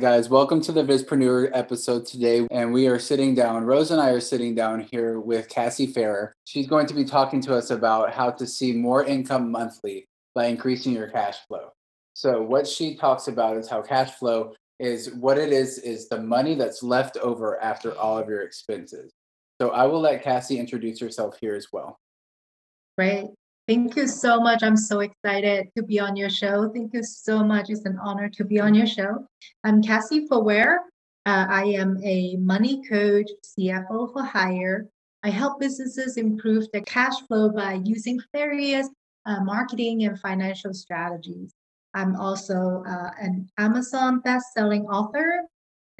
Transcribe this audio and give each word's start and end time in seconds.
guys, 0.00 0.30
welcome 0.30 0.62
to 0.62 0.72
the 0.72 0.82
Bizpreneur 0.82 1.50
episode 1.52 2.06
today. 2.06 2.46
And 2.50 2.72
we 2.72 2.86
are 2.86 2.98
sitting 2.98 3.34
down, 3.34 3.66
Rose 3.66 3.90
and 3.90 4.00
I 4.00 4.08
are 4.08 4.20
sitting 4.20 4.54
down 4.54 4.80
here 4.80 5.20
with 5.20 5.50
Cassie 5.50 5.86
Ferrer. 5.86 6.32
She's 6.46 6.66
going 6.66 6.86
to 6.86 6.94
be 6.94 7.04
talking 7.04 7.42
to 7.42 7.54
us 7.54 7.68
about 7.68 8.14
how 8.14 8.30
to 8.30 8.46
see 8.46 8.72
more 8.72 9.04
income 9.04 9.50
monthly 9.50 10.06
by 10.34 10.46
increasing 10.46 10.94
your 10.94 11.08
cash 11.08 11.36
flow. 11.46 11.72
So, 12.14 12.40
what 12.40 12.66
she 12.66 12.96
talks 12.96 13.28
about 13.28 13.58
is 13.58 13.68
how 13.68 13.82
cash 13.82 14.12
flow 14.12 14.54
is 14.78 15.12
what 15.12 15.36
it 15.36 15.52
is, 15.52 15.76
is 15.76 16.08
the 16.08 16.22
money 16.22 16.54
that's 16.54 16.82
left 16.82 17.18
over 17.18 17.62
after 17.62 17.94
all 17.98 18.16
of 18.16 18.26
your 18.26 18.40
expenses. 18.40 19.12
So, 19.60 19.68
I 19.68 19.84
will 19.84 20.00
let 20.00 20.22
Cassie 20.22 20.58
introduce 20.58 20.98
herself 20.98 21.36
here 21.38 21.54
as 21.54 21.66
well. 21.74 21.98
Great. 22.96 23.26
Thank 23.70 23.94
you 23.94 24.08
so 24.08 24.40
much. 24.40 24.64
I'm 24.64 24.76
so 24.76 24.98
excited 24.98 25.68
to 25.76 25.84
be 25.84 26.00
on 26.00 26.16
your 26.16 26.28
show. 26.28 26.68
Thank 26.74 26.92
you 26.92 27.04
so 27.04 27.44
much. 27.44 27.70
It's 27.70 27.84
an 27.84 28.00
honor 28.02 28.28
to 28.30 28.44
be 28.44 28.58
on 28.58 28.74
your 28.74 28.88
show. 28.88 29.24
I'm 29.62 29.80
Cassie 29.80 30.26
Ferrer. 30.26 30.80
Uh, 31.24 31.46
I 31.48 31.66
am 31.66 31.96
a 32.02 32.34
money 32.34 32.82
coach, 32.90 33.30
CFO 33.46 34.12
for 34.12 34.24
hire. 34.24 34.88
I 35.22 35.30
help 35.30 35.60
businesses 35.60 36.16
improve 36.16 36.66
their 36.72 36.82
cash 36.82 37.14
flow 37.28 37.48
by 37.50 37.80
using 37.84 38.18
various 38.32 38.88
uh, 39.24 39.38
marketing 39.44 40.02
and 40.02 40.18
financial 40.18 40.74
strategies. 40.74 41.54
I'm 41.94 42.16
also 42.16 42.82
uh, 42.88 43.10
an 43.20 43.48
Amazon 43.56 44.18
best-selling 44.18 44.86
author, 44.86 45.42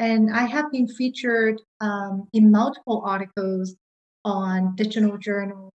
and 0.00 0.34
I 0.34 0.44
have 0.46 0.72
been 0.72 0.88
featured 0.88 1.62
um, 1.80 2.26
in 2.32 2.50
multiple 2.50 3.04
articles 3.06 3.76
on 4.24 4.74
Digital 4.74 5.16
Journal, 5.18 5.72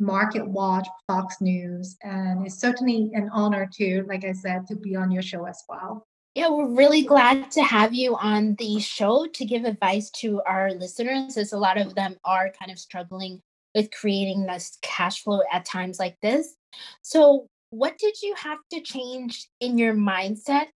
Market 0.00 0.46
Watch, 0.46 0.88
Fox 1.06 1.40
News, 1.40 1.96
and 2.02 2.46
it's 2.46 2.58
certainly 2.58 3.10
an 3.14 3.28
honor 3.32 3.68
to, 3.74 4.04
like 4.08 4.24
I 4.24 4.32
said, 4.32 4.66
to 4.68 4.76
be 4.76 4.96
on 4.96 5.10
your 5.10 5.22
show 5.22 5.44
as 5.46 5.62
well. 5.68 6.06
Yeah, 6.34 6.48
we're 6.48 6.68
really 6.68 7.02
glad 7.02 7.50
to 7.52 7.62
have 7.62 7.92
you 7.92 8.16
on 8.16 8.54
the 8.58 8.78
show 8.78 9.26
to 9.26 9.44
give 9.44 9.64
advice 9.64 10.10
to 10.20 10.40
our 10.46 10.72
listeners, 10.72 11.36
as 11.36 11.52
a 11.52 11.58
lot 11.58 11.76
of 11.76 11.94
them 11.94 12.16
are 12.24 12.52
kind 12.58 12.70
of 12.70 12.78
struggling 12.78 13.40
with 13.74 13.90
creating 13.90 14.46
this 14.46 14.78
cash 14.80 15.22
flow 15.22 15.40
at 15.52 15.64
times 15.64 15.98
like 15.98 16.16
this. 16.22 16.54
So, 17.02 17.46
what 17.70 17.98
did 17.98 18.22
you 18.22 18.34
have 18.36 18.58
to 18.72 18.80
change 18.80 19.48
in 19.60 19.76
your 19.76 19.94
mindset 19.94 20.68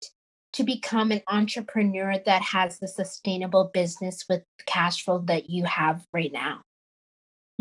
to 0.53 0.63
become 0.63 1.11
an 1.11 1.21
entrepreneur 1.27 2.19
that 2.25 2.41
has 2.41 2.79
the 2.79 2.87
sustainable 2.87 3.71
business 3.73 4.25
with 4.29 4.43
cash 4.65 5.03
flow 5.03 5.19
that 5.25 5.49
you 5.49 5.65
have 5.65 6.05
right 6.13 6.31
now? 6.31 6.61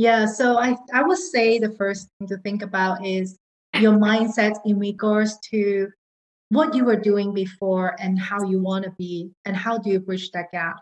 Yeah, 0.03 0.27
so 0.27 0.59
I, 0.59 0.75
I 0.93 1.05
would 1.05 1.17
say 1.17 1.61
the 1.61 1.77
first 1.77 2.09
thing 2.19 2.27
to 2.27 2.37
think 2.39 2.63
about 2.63 3.07
is 3.07 3.39
your 3.79 3.93
mindset 3.93 4.59
in 4.65 4.81
regards 4.81 5.39
to 5.51 5.93
what 6.49 6.75
you 6.75 6.85
were 6.85 6.97
doing 6.97 7.33
before 7.33 7.95
and 8.01 8.19
how 8.19 8.43
you 8.43 8.59
want 8.59 8.85
to 8.85 8.91
be 8.99 9.31
and 9.45 9.55
how 9.55 9.79
do 9.79 9.91
you 9.91 10.01
bridge 10.01 10.33
that 10.33 10.51
gap. 10.51 10.81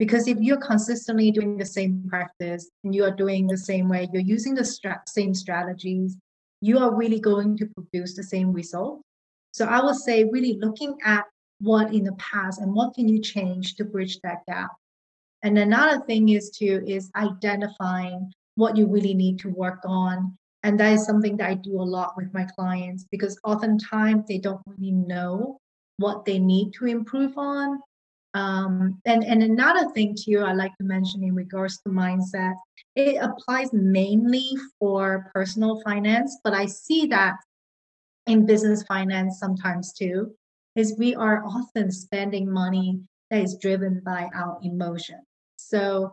Because 0.00 0.26
if 0.26 0.38
you're 0.40 0.56
consistently 0.56 1.30
doing 1.30 1.56
the 1.56 1.64
same 1.64 2.04
practice 2.08 2.68
and 2.82 2.92
you 2.92 3.04
are 3.04 3.14
doing 3.14 3.46
the 3.46 3.56
same 3.56 3.88
way, 3.88 4.08
you're 4.12 4.22
using 4.22 4.56
the 4.56 5.00
same 5.06 5.34
strategies, 5.36 6.16
you 6.60 6.80
are 6.80 6.92
really 6.92 7.20
going 7.20 7.56
to 7.58 7.66
produce 7.66 8.16
the 8.16 8.24
same 8.24 8.52
result. 8.52 9.02
So 9.52 9.66
I 9.66 9.80
would 9.84 9.94
say 9.94 10.24
really 10.24 10.54
looking 10.54 10.96
at 11.04 11.26
what 11.60 11.94
in 11.94 12.02
the 12.02 12.16
past 12.18 12.60
and 12.60 12.74
what 12.74 12.94
can 12.94 13.06
you 13.06 13.20
change 13.20 13.76
to 13.76 13.84
bridge 13.84 14.18
that 14.24 14.44
gap. 14.48 14.72
And 15.44 15.56
another 15.56 16.04
thing 16.06 16.30
is 16.30 16.50
to 16.58 16.84
is 16.84 17.08
identifying 17.14 18.32
what 18.58 18.76
you 18.76 18.88
really 18.88 19.14
need 19.14 19.38
to 19.38 19.48
work 19.50 19.78
on. 19.84 20.36
And 20.64 20.78
that 20.80 20.92
is 20.92 21.06
something 21.06 21.36
that 21.36 21.48
I 21.48 21.54
do 21.54 21.80
a 21.80 21.90
lot 21.96 22.14
with 22.16 22.34
my 22.34 22.44
clients 22.44 23.06
because 23.08 23.38
oftentimes 23.44 24.26
they 24.26 24.38
don't 24.38 24.60
really 24.66 24.90
know 24.90 25.60
what 25.98 26.24
they 26.24 26.40
need 26.40 26.72
to 26.74 26.86
improve 26.86 27.38
on. 27.38 27.78
Um, 28.34 29.00
and, 29.06 29.22
and 29.22 29.44
another 29.44 29.88
thing 29.92 30.16
too, 30.18 30.40
I 30.40 30.54
like 30.54 30.76
to 30.78 30.84
mention 30.84 31.22
in 31.22 31.36
regards 31.36 31.78
to 31.82 31.90
mindset, 31.90 32.54
it 32.96 33.22
applies 33.22 33.72
mainly 33.72 34.50
for 34.80 35.30
personal 35.32 35.80
finance, 35.82 36.36
but 36.42 36.52
I 36.52 36.66
see 36.66 37.06
that 37.06 37.36
in 38.26 38.44
business 38.44 38.82
finance 38.82 39.38
sometimes 39.38 39.92
too, 39.92 40.34
is 40.74 40.98
we 40.98 41.14
are 41.14 41.44
often 41.44 41.92
spending 41.92 42.50
money 42.50 43.00
that 43.30 43.40
is 43.40 43.56
driven 43.62 44.02
by 44.04 44.28
our 44.34 44.58
emotion. 44.64 45.20
So 45.56 46.12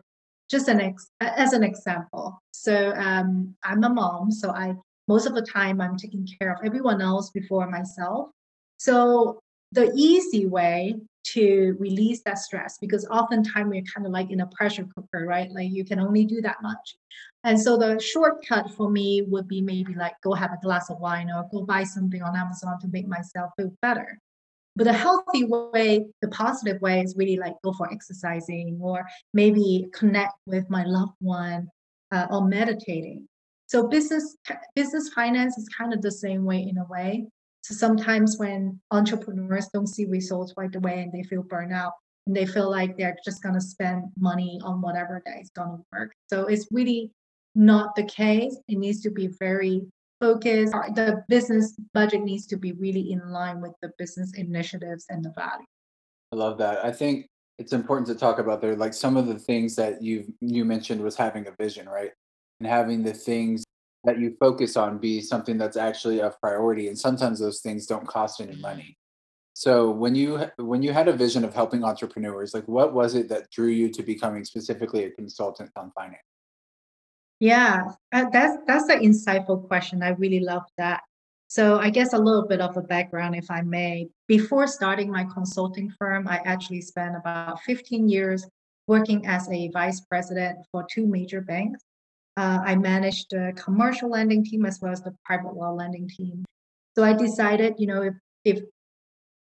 just 0.49 0.67
an 0.67 0.79
ex- 0.79 1.09
as 1.21 1.53
an 1.53 1.63
example. 1.63 2.39
So 2.51 2.93
um, 2.95 3.55
I'm 3.63 3.83
a 3.83 3.89
mom, 3.89 4.31
so 4.31 4.51
I 4.51 4.75
most 5.07 5.25
of 5.27 5.35
the 5.35 5.41
time 5.41 5.81
I'm 5.81 5.97
taking 5.97 6.27
care 6.39 6.51
of 6.51 6.65
everyone 6.65 7.01
else 7.01 7.29
before 7.29 7.69
myself. 7.69 8.29
So 8.77 9.39
the 9.71 9.91
easy 9.95 10.45
way 10.45 10.95
to 11.33 11.75
release 11.79 12.21
that 12.25 12.37
stress, 12.37 12.77
because 12.79 13.05
oftentimes 13.07 13.69
we're 13.69 13.83
kind 13.93 14.05
of 14.05 14.11
like 14.11 14.31
in 14.31 14.41
a 14.41 14.47
pressure 14.47 14.87
cooker, 14.95 15.25
right? 15.25 15.51
Like 15.51 15.71
you 15.71 15.83
can 15.83 15.99
only 15.99 16.25
do 16.25 16.41
that 16.41 16.61
much. 16.61 16.95
And 17.43 17.59
so 17.59 17.77
the 17.77 17.99
shortcut 17.99 18.71
for 18.71 18.89
me 18.89 19.23
would 19.23 19.47
be 19.47 19.61
maybe 19.61 19.93
like 19.95 20.13
go 20.23 20.33
have 20.33 20.51
a 20.51 20.59
glass 20.61 20.89
of 20.89 20.99
wine 20.99 21.29
or 21.29 21.47
go 21.51 21.63
buy 21.63 21.83
something 21.83 22.21
on 22.21 22.35
Amazon 22.35 22.79
to 22.81 22.87
make 22.87 23.07
myself 23.07 23.51
feel 23.57 23.71
better. 23.81 24.19
But 24.75 24.87
a 24.87 24.93
healthy 24.93 25.45
way, 25.45 26.05
the 26.21 26.27
positive 26.27 26.81
way 26.81 27.01
is 27.01 27.15
really 27.17 27.37
like 27.37 27.55
go 27.63 27.71
for 27.73 27.91
exercising 27.91 28.77
or 28.81 29.05
maybe 29.33 29.87
connect 29.93 30.33
with 30.45 30.69
my 30.69 30.83
loved 30.83 31.13
one 31.19 31.69
uh, 32.11 32.27
or 32.29 32.45
meditating. 32.45 33.27
So 33.67 33.87
business 33.87 34.37
business 34.75 35.09
finance 35.09 35.57
is 35.57 35.67
kind 35.69 35.93
of 35.93 36.01
the 36.01 36.11
same 36.11 36.45
way 36.45 36.59
in 36.69 36.77
a 36.77 36.85
way. 36.85 37.27
So 37.61 37.73
sometimes 37.73 38.37
when 38.37 38.79
entrepreneurs 38.91 39.69
don't 39.73 39.87
see 39.87 40.05
results 40.05 40.53
right 40.55 40.75
away 40.75 41.01
and 41.01 41.11
they 41.11 41.23
feel 41.23 41.43
burnout 41.43 41.91
and 42.27 42.35
they 42.35 42.45
feel 42.45 42.69
like 42.69 42.95
they're 42.95 43.17
just 43.25 43.41
going 43.41 43.55
to 43.55 43.61
spend 43.61 44.03
money 44.19 44.59
on 44.63 44.81
whatever 44.81 45.21
that 45.25 45.41
is 45.41 45.49
going 45.55 45.77
to 45.77 45.83
work. 45.91 46.11
So 46.29 46.45
it's 46.45 46.67
really 46.71 47.11
not 47.55 47.95
the 47.95 48.03
case. 48.03 48.55
It 48.67 48.77
needs 48.77 49.01
to 49.01 49.09
be 49.09 49.29
very 49.39 49.81
focus 50.19 50.71
uh, 50.73 50.91
the 50.93 51.23
business 51.27 51.75
budget 51.93 52.21
needs 52.21 52.45
to 52.47 52.57
be 52.57 52.71
really 52.73 53.11
in 53.11 53.29
line 53.29 53.61
with 53.61 53.73
the 53.81 53.91
business 53.97 54.33
initiatives 54.35 55.05
and 55.09 55.23
the 55.23 55.31
value. 55.35 55.65
I 56.31 56.35
love 56.35 56.57
that. 56.59 56.83
I 56.83 56.91
think 56.91 57.27
it's 57.57 57.73
important 57.73 58.07
to 58.07 58.15
talk 58.15 58.39
about 58.39 58.61
there 58.61 58.75
like 58.75 58.93
some 58.93 59.17
of 59.17 59.27
the 59.27 59.39
things 59.39 59.75
that 59.75 60.01
you 60.01 60.33
you 60.41 60.65
mentioned 60.65 61.01
was 61.01 61.15
having 61.15 61.47
a 61.47 61.51
vision 61.51 61.87
right? 61.87 62.11
And 62.59 62.67
having 62.67 63.03
the 63.03 63.13
things 63.13 63.63
that 64.05 64.19
you 64.19 64.35
focus 64.39 64.77
on 64.77 64.97
be 64.97 65.19
something 65.19 65.57
that's 65.57 65.77
actually 65.77 66.19
a 66.19 66.33
priority 66.41 66.87
and 66.87 66.97
sometimes 66.97 67.39
those 67.39 67.61
things 67.61 67.85
don't 67.85 68.07
cost 68.07 68.39
any 68.41 68.55
money. 68.55 68.97
So 69.53 69.89
when 69.89 70.15
you 70.15 70.49
when 70.57 70.83
you 70.83 70.91
had 70.91 71.07
a 71.07 71.13
vision 71.13 71.45
of 71.45 71.53
helping 71.53 71.83
entrepreneurs 71.83 72.53
like 72.53 72.67
what 72.67 72.93
was 72.93 73.15
it 73.15 73.29
that 73.29 73.49
drew 73.51 73.69
you 73.69 73.89
to 73.89 74.03
becoming 74.03 74.43
specifically 74.43 75.05
a 75.05 75.11
consultant 75.11 75.71
on 75.77 75.91
finance 75.91 76.34
yeah, 77.39 77.83
uh, 78.13 78.25
that's 78.31 78.57
that's 78.65 78.89
an 78.89 78.99
insightful 78.99 79.67
question. 79.67 80.03
I 80.03 80.09
really 80.09 80.39
love 80.39 80.63
that. 80.77 81.01
So 81.47 81.79
I 81.79 81.89
guess 81.89 82.13
a 82.13 82.17
little 82.17 82.47
bit 82.47 82.61
of 82.61 82.75
a 82.75 82.81
background, 82.81 83.35
if 83.35 83.49
I 83.51 83.61
may. 83.61 84.07
Before 84.27 84.67
starting 84.67 85.11
my 85.11 85.25
consulting 85.25 85.91
firm, 85.99 86.27
I 86.27 86.41
actually 86.43 86.81
spent 86.81 87.15
about 87.15 87.61
15 87.61 88.09
years 88.09 88.45
working 88.87 89.25
as 89.25 89.49
a 89.49 89.69
vice 89.69 90.01
president 90.01 90.59
for 90.71 90.85
two 90.89 91.05
major 91.05 91.41
banks. 91.41 91.81
Uh, 92.37 92.59
I 92.65 92.75
managed 92.75 93.27
the 93.31 93.53
commercial 93.55 94.09
lending 94.09 94.43
team 94.43 94.65
as 94.65 94.79
well 94.81 94.91
as 94.91 95.01
the 95.01 95.15
private 95.23 95.55
law 95.55 95.71
lending 95.71 96.09
team. 96.09 96.43
So 96.97 97.03
I 97.03 97.13
decided, 97.13 97.75
you 97.77 97.87
know, 97.87 98.01
if 98.01 98.13
if 98.43 98.63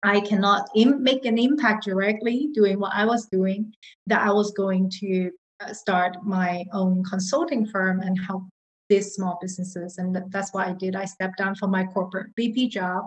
I 0.02 0.20
cannot 0.20 0.68
Im- 0.76 1.02
make 1.02 1.24
an 1.24 1.38
impact 1.38 1.84
directly 1.84 2.50
doing 2.52 2.78
what 2.78 2.94
I 2.94 3.04
was 3.04 3.26
doing, 3.26 3.74
that 4.06 4.26
I 4.26 4.32
was 4.32 4.52
going 4.52 4.90
to 5.00 5.30
start 5.72 6.16
my 6.24 6.64
own 6.72 7.04
consulting 7.04 7.66
firm 7.66 8.00
and 8.00 8.18
help 8.20 8.44
these 8.88 9.14
small 9.14 9.38
businesses. 9.40 9.98
And 9.98 10.16
that's 10.30 10.52
what 10.52 10.66
I 10.66 10.72
did. 10.72 10.96
I 10.96 11.04
stepped 11.04 11.38
down 11.38 11.54
from 11.54 11.70
my 11.70 11.84
corporate 11.84 12.30
VP 12.36 12.68
job. 12.68 13.04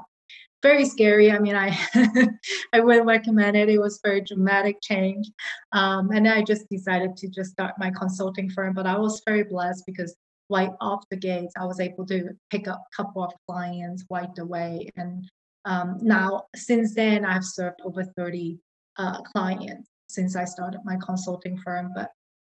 Very 0.62 0.86
scary. 0.86 1.32
I 1.32 1.40
mean, 1.40 1.56
I 1.56 1.76
I 2.74 2.82
wouldn't 2.82 3.08
recommend 3.08 3.58
it. 3.58 3.68
It 3.68 3.80
was 3.80 4.00
very 4.04 4.22
dramatic 4.22 4.78
change, 4.82 5.28
um, 5.72 6.12
and 6.12 6.28
I 6.28 6.44
just 6.44 6.70
decided 6.70 7.18
to 7.18 7.30
just 7.30 7.52
start 7.52 7.74
my 7.80 7.90
consulting 7.90 8.48
firm. 8.48 8.76
But 8.76 8.86
I 8.86 8.96
was 8.96 9.24
very 9.26 9.44
blessed 9.44 9.84
because 9.88 10.16
right 10.52 10.72
off 10.80 11.04
the 11.10 11.18
gates, 11.18 11.54
I 11.60 11.66
was 11.66 11.80
able 11.80 12.06
to 12.08 12.30
pick 12.52 12.68
up 12.68 12.80
a 12.80 12.96
couple 12.96 13.24
of 13.24 13.32
clients 13.50 14.06
right 14.12 14.38
away. 14.38 14.90
And 14.98 15.28
um, 15.66 15.98
now, 16.02 16.44
since 16.56 16.94
then, 16.94 17.26
I've 17.26 17.46
served 17.46 17.80
over 17.84 18.04
30 18.04 18.60
uh, 18.98 19.22
clients 19.22 19.90
since 20.10 20.36
I 20.36 20.46
started 20.46 20.82
my 20.84 20.98
consulting 21.04 21.58
firm. 21.58 21.92
But 21.96 22.12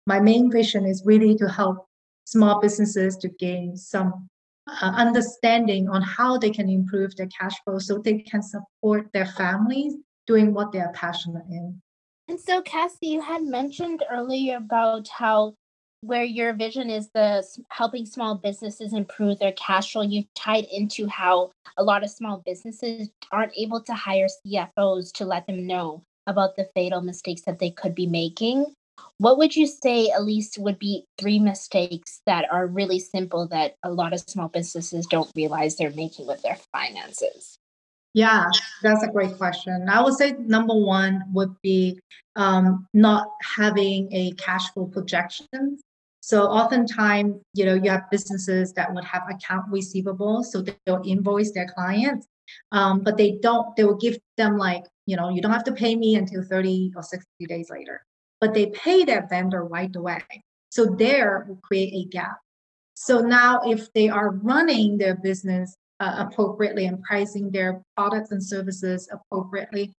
my 0.07 0.19
main 0.21 0.50
vision 0.50 0.86
is 0.86 1.04
really 1.06 1.36
to 1.36 1.50
help 1.50 1.86
small 2.24 2.59
businesses 2.62 3.18
to 3.18 3.30
gain 3.30 3.75
some 3.75 4.27
uh, 4.68 4.94
understanding 4.95 5.89
on 5.89 6.01
how 6.01 6.38
they 6.38 6.50
can 6.50 6.69
improve 6.69 7.15
their 7.15 7.27
cash 7.27 7.54
flow 7.63 7.77
so 7.77 7.98
they 7.98 8.19
can 8.19 8.42
support 8.42 9.07
their 9.13 9.25
families 9.25 9.95
doing 10.25 10.54
what 10.54 10.71
they 10.71 10.80
are 10.80 10.92
passionate 10.94 11.45
in. 11.50 11.80
And 12.30 12.39
so, 12.39 12.62
Cassie, 12.62 13.07
you 13.07 13.21
had 13.21 13.44
mentioned 13.44 14.04
earlier 14.09 14.57
about 14.57 15.07
how 15.09 15.56
where 16.01 16.24
your 16.24 16.54
vision 16.54 16.89
is 16.89 17.09
the 17.13 17.44
helping 17.69 18.06
small 18.06 18.36
businesses 18.36 18.94
improve 18.94 19.39
their 19.39 19.54
cash 19.54 19.92
flow 19.92 20.04
you 20.04 20.24
tied 20.36 20.65
into 20.71 21.07
how 21.07 21.51
a 21.77 21.83
lot 21.83 22.04
of 22.04 22.09
small 22.12 22.44
businesses 22.45 23.09
aren't 23.31 23.57
able 23.57 23.81
to 23.81 23.95
hire 23.95 24.27
cfos 24.45 25.12
to 25.12 25.25
let 25.25 25.48
them 25.48 25.65
know 25.65 26.04
about 26.27 26.56
the 26.56 26.69
fatal 26.75 27.01
mistakes 27.01 27.42
that 27.42 27.57
they 27.57 27.71
could 27.71 27.95
be 27.95 28.06
making. 28.06 28.65
What 29.19 29.38
would 29.38 29.55
you 29.55 29.65
say, 29.65 30.09
at 30.09 30.23
least, 30.23 30.57
would 30.59 30.77
be 30.77 31.05
three 31.17 31.39
mistakes 31.39 32.21
that 32.25 32.45
are 32.51 32.67
really 32.67 32.99
simple 32.99 33.47
that 33.47 33.75
a 33.83 33.91
lot 33.91 34.13
of 34.13 34.19
small 34.19 34.47
businesses 34.47 35.07
don't 35.07 35.31
realize 35.35 35.75
they're 35.75 35.91
making 35.91 36.27
with 36.27 36.41
their 36.44 36.57
finances? 36.71 37.57
Yeah, 38.13 38.45
that's 38.81 39.03
a 39.03 39.11
great 39.11 39.38
question. 39.38 39.88
I 39.89 40.01
would 40.01 40.15
say 40.15 40.33
number 40.39 40.73
one 40.73 41.23
would 41.33 41.55
be 41.61 41.99
um, 42.35 42.88
not 42.94 43.27
having 43.57 44.11
a 44.11 44.31
cash 44.33 44.71
flow 44.71 44.85
projection. 44.85 45.77
So 46.21 46.44
oftentimes, 46.44 47.35
you 47.53 47.65
know, 47.65 47.75
you 47.75 47.89
have 47.89 48.09
businesses 48.11 48.73
that 48.73 48.94
would 48.94 49.05
have 49.05 49.23
account 49.29 49.65
receivable, 49.69 50.44
so 50.44 50.63
they'll 50.85 51.01
invoice 51.05 51.51
their 51.51 51.67
clients, 51.67 52.27
um, 52.71 53.01
but 53.01 53.17
they 53.17 53.38
don't. 53.41 53.75
They 53.75 53.83
will 53.83 53.95
give 53.97 54.17
them 54.35 54.57
like, 54.57 54.83
you 55.05 55.15
know, 55.15 55.29
you 55.29 55.41
don't 55.41 55.53
have 55.53 55.63
to 55.65 55.71
pay 55.71 55.95
me 55.95 56.15
until 56.15 56.44
30 56.44 56.94
or 56.95 57.03
60 57.03 57.27
days 57.45 57.69
later, 57.69 58.01
but 58.39 58.53
they 58.53 58.67
pay 58.67 59.03
their 59.03 59.27
vendor 59.27 59.63
right 59.63 59.95
away. 59.95 60.23
So 60.69 60.85
there 60.85 61.45
will 61.47 61.59
create 61.63 61.93
a 61.93 62.09
gap. 62.09 62.37
So 62.93 63.21
now, 63.21 63.61
if 63.61 63.91
they 63.93 64.09
are 64.09 64.31
running 64.31 64.97
their 64.97 65.15
business 65.15 65.75
uh, 65.99 66.25
appropriately 66.27 66.85
and 66.85 67.01
pricing 67.03 67.51
their 67.51 67.81
products 67.95 68.31
and 68.31 68.43
services 68.43 69.09
appropriately 69.11 69.93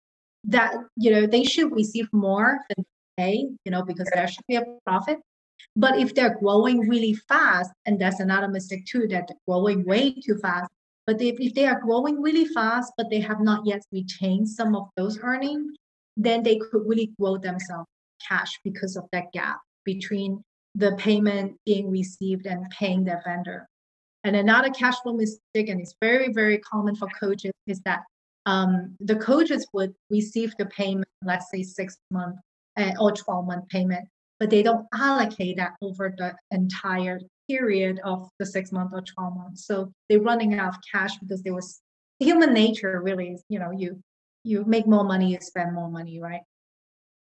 that 0.44 0.74
you 0.96 1.10
know 1.10 1.26
they 1.26 1.44
should 1.44 1.72
receive 1.72 2.08
more 2.12 2.60
than 2.68 2.84
pay 3.16 3.48
you 3.64 3.70
know 3.72 3.82
because 3.82 4.08
there 4.14 4.28
should 4.28 4.46
be 4.46 4.56
a 4.56 4.64
profit 4.86 5.18
but 5.74 5.98
if 5.98 6.14
they're 6.14 6.38
growing 6.38 6.88
really 6.88 7.14
fast 7.14 7.70
and 7.86 8.00
that's 8.00 8.20
another 8.20 8.48
mistake 8.48 8.84
too 8.86 9.06
that 9.08 9.26
they're 9.26 9.36
growing 9.48 9.84
way 9.84 10.12
too 10.12 10.36
fast 10.38 10.70
but 11.06 11.20
if, 11.20 11.36
if 11.40 11.54
they 11.54 11.66
are 11.66 11.80
growing 11.80 12.22
really 12.22 12.44
fast 12.44 12.92
but 12.96 13.10
they 13.10 13.20
have 13.20 13.40
not 13.40 13.66
yet 13.66 13.82
retained 13.90 14.48
some 14.48 14.76
of 14.76 14.88
those 14.96 15.18
earnings 15.22 15.72
then 16.16 16.42
they 16.42 16.56
could 16.56 16.86
really 16.86 17.12
grow 17.20 17.36
themselves 17.36 17.88
cash 18.26 18.58
because 18.64 18.96
of 18.96 19.04
that 19.12 19.32
gap 19.32 19.58
between 19.84 20.42
the 20.74 20.94
payment 20.96 21.56
being 21.66 21.90
received 21.90 22.46
and 22.46 22.68
paying 22.70 23.04
their 23.04 23.22
vendor 23.26 23.68
and 24.24 24.36
another 24.36 24.70
cash 24.70 24.96
flow 25.02 25.14
mistake, 25.14 25.68
and 25.68 25.80
it's 25.80 25.94
very, 26.00 26.32
very 26.32 26.58
common 26.58 26.96
for 26.96 27.08
coaches, 27.20 27.52
is 27.66 27.80
that 27.86 28.02
um, 28.46 28.96
the 29.00 29.16
coaches 29.16 29.66
would 29.72 29.94
receive 30.10 30.54
the 30.58 30.66
payment, 30.66 31.08
let's 31.24 31.50
say 31.50 31.62
six 31.62 31.96
month 32.10 32.36
uh, 32.76 32.92
or 33.00 33.12
12 33.12 33.46
month 33.46 33.68
payment, 33.68 34.08
but 34.40 34.50
they 34.50 34.62
don't 34.62 34.86
allocate 34.92 35.56
that 35.56 35.74
over 35.82 36.14
the 36.16 36.34
entire 36.50 37.20
period 37.48 38.00
of 38.04 38.28
the 38.38 38.46
six 38.46 38.72
month 38.72 38.92
or 38.92 39.02
12 39.02 39.36
months. 39.36 39.66
So 39.66 39.92
they're 40.08 40.20
running 40.20 40.54
out 40.58 40.74
of 40.74 40.80
cash 40.92 41.16
because 41.18 41.42
there 41.42 41.54
was 41.54 41.80
human 42.18 42.52
nature 42.52 43.00
really 43.02 43.38
you 43.48 43.58
know, 43.58 43.70
you 43.70 44.00
you 44.44 44.64
make 44.64 44.86
more 44.86 45.04
money, 45.04 45.32
you 45.32 45.38
spend 45.40 45.74
more 45.74 45.90
money, 45.90 46.20
right? 46.20 46.40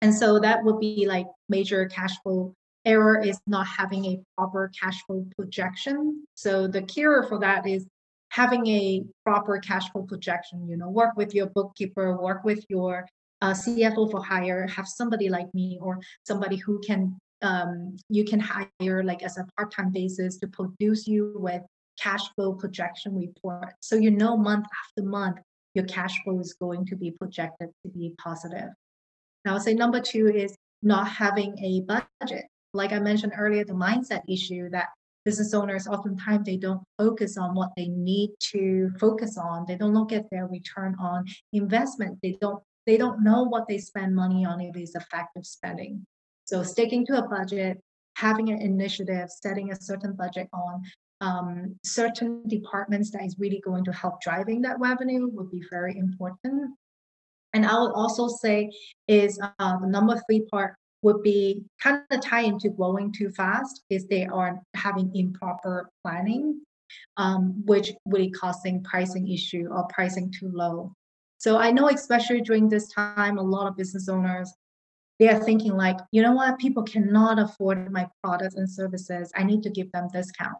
And 0.01 0.13
so 0.13 0.39
that 0.39 0.63
would 0.63 0.79
be 0.79 1.05
like 1.07 1.27
major 1.49 1.85
cash 1.87 2.15
flow 2.23 2.53
error 2.85 3.21
is 3.21 3.39
not 3.45 3.67
having 3.67 4.05
a 4.05 4.19
proper 4.37 4.71
cash 4.79 5.03
flow 5.05 5.25
projection. 5.37 6.25
So 6.35 6.67
the 6.67 6.81
cure 6.81 7.23
for 7.23 7.39
that 7.39 7.67
is 7.67 7.85
having 8.29 8.65
a 8.67 9.03
proper 9.25 9.59
cash 9.59 9.91
flow 9.91 10.03
projection. 10.03 10.67
You 10.69 10.77
know, 10.77 10.89
work 10.89 11.15
with 11.17 11.33
your 11.33 11.47
bookkeeper, 11.47 12.17
work 12.21 12.43
with 12.43 12.63
your 12.69 13.07
uh, 13.41 13.51
CFO 13.51 14.09
for 14.11 14.23
hire, 14.23 14.67
have 14.67 14.87
somebody 14.87 15.29
like 15.29 15.53
me 15.53 15.77
or 15.81 15.99
somebody 16.25 16.55
who 16.55 16.79
can 16.79 17.17
um, 17.41 17.95
you 18.09 18.25
can 18.25 18.39
hire 18.39 19.01
like 19.03 19.23
as 19.23 19.37
a 19.37 19.47
part-time 19.55 19.91
basis 19.93 20.37
to 20.39 20.47
produce 20.47 21.07
you 21.07 21.33
with 21.37 21.61
cash 21.97 22.23
flow 22.35 22.53
projection 22.53 23.15
report. 23.15 23.73
So 23.79 23.95
you 23.95 24.11
know 24.11 24.35
month 24.35 24.65
after 24.83 25.07
month 25.07 25.37
your 25.73 25.85
cash 25.85 26.21
flow 26.23 26.39
is 26.39 26.53
going 26.53 26.85
to 26.87 26.95
be 26.95 27.11
projected 27.11 27.69
to 27.85 27.91
be 27.91 28.13
positive. 28.21 28.69
Now, 29.45 29.57
say 29.57 29.73
number 29.73 30.01
two 30.01 30.27
is 30.27 30.55
not 30.81 31.07
having 31.07 31.57
a 31.59 31.81
budget 31.81 32.45
like 32.73 32.91
I 32.91 32.99
mentioned 32.99 33.33
earlier, 33.37 33.63
the 33.63 33.73
mindset 33.73 34.21
issue 34.27 34.69
that 34.69 34.89
business 35.25 35.53
owners 35.53 35.87
oftentimes 35.87 36.45
they 36.45 36.57
don't 36.57 36.81
focus 36.97 37.37
on 37.37 37.55
what 37.55 37.71
they 37.75 37.87
need 37.87 38.31
to 38.51 38.91
focus 38.99 39.37
on. 39.37 39.65
They 39.67 39.75
don't 39.75 39.93
look 39.93 40.11
at 40.11 40.29
their 40.31 40.47
return 40.47 40.95
on 40.99 41.25
investment. 41.53 42.19
They 42.21 42.37
don't 42.39 42.63
they 42.85 42.97
don't 42.97 43.23
know 43.23 43.43
what 43.43 43.67
they 43.67 43.77
spend 43.77 44.15
money 44.15 44.45
on 44.45 44.61
if 44.61 44.75
it's 44.75 44.95
effective 44.95 45.45
spending. 45.45 46.05
So 46.45 46.63
sticking 46.63 47.05
to 47.07 47.23
a 47.23 47.27
budget, 47.27 47.79
having 48.15 48.49
an 48.49 48.61
initiative, 48.61 49.29
setting 49.29 49.71
a 49.71 49.79
certain 49.79 50.13
budget 50.13 50.47
on 50.53 50.81
um, 51.21 51.75
certain 51.83 52.47
departments 52.47 53.11
that 53.11 53.23
is 53.23 53.35
really 53.37 53.61
going 53.63 53.83
to 53.83 53.91
help 53.91 54.21
driving 54.21 54.61
that 54.61 54.79
revenue 54.79 55.27
would 55.31 55.51
be 55.51 55.61
very 55.69 55.97
important. 55.97 56.71
And 57.53 57.65
I 57.65 57.79
would 57.79 57.91
also 57.91 58.27
say 58.27 58.71
is 59.07 59.39
uh, 59.59 59.77
the 59.79 59.87
number 59.87 60.21
three 60.27 60.41
part 60.51 60.75
would 61.01 61.23
be 61.23 61.63
kind 61.81 62.03
of 62.11 62.21
tie 62.21 62.41
into 62.41 62.69
growing 62.69 63.11
too 63.11 63.29
fast 63.31 63.83
is 63.89 64.05
they 64.05 64.25
are 64.25 64.61
having 64.75 65.11
improper 65.15 65.89
planning, 66.03 66.61
um, 67.17 67.63
which 67.65 67.91
really 68.05 68.29
causing 68.29 68.83
pricing 68.83 69.31
issue 69.31 69.67
or 69.71 69.87
pricing 69.87 70.31
too 70.37 70.51
low. 70.53 70.93
So 71.37 71.57
I 71.57 71.71
know 71.71 71.87
especially 71.87 72.41
during 72.41 72.67
this 72.67 72.89
time, 72.89 73.37
a 73.37 73.41
lot 73.41 73.67
of 73.67 73.77
business 73.77 74.09
owners 74.09 74.53
they 75.19 75.27
are 75.27 75.43
thinking 75.43 75.75
like, 75.75 75.97
you 76.11 76.21
know 76.21 76.31
what, 76.31 76.57
people 76.59 76.83
cannot 76.83 77.39
afford 77.39 77.91
my 77.91 78.07
products 78.23 78.55
and 78.55 78.69
services. 78.69 79.31
I 79.35 79.43
need 79.43 79.61
to 79.63 79.69
give 79.69 79.91
them 79.91 80.07
discount. 80.13 80.57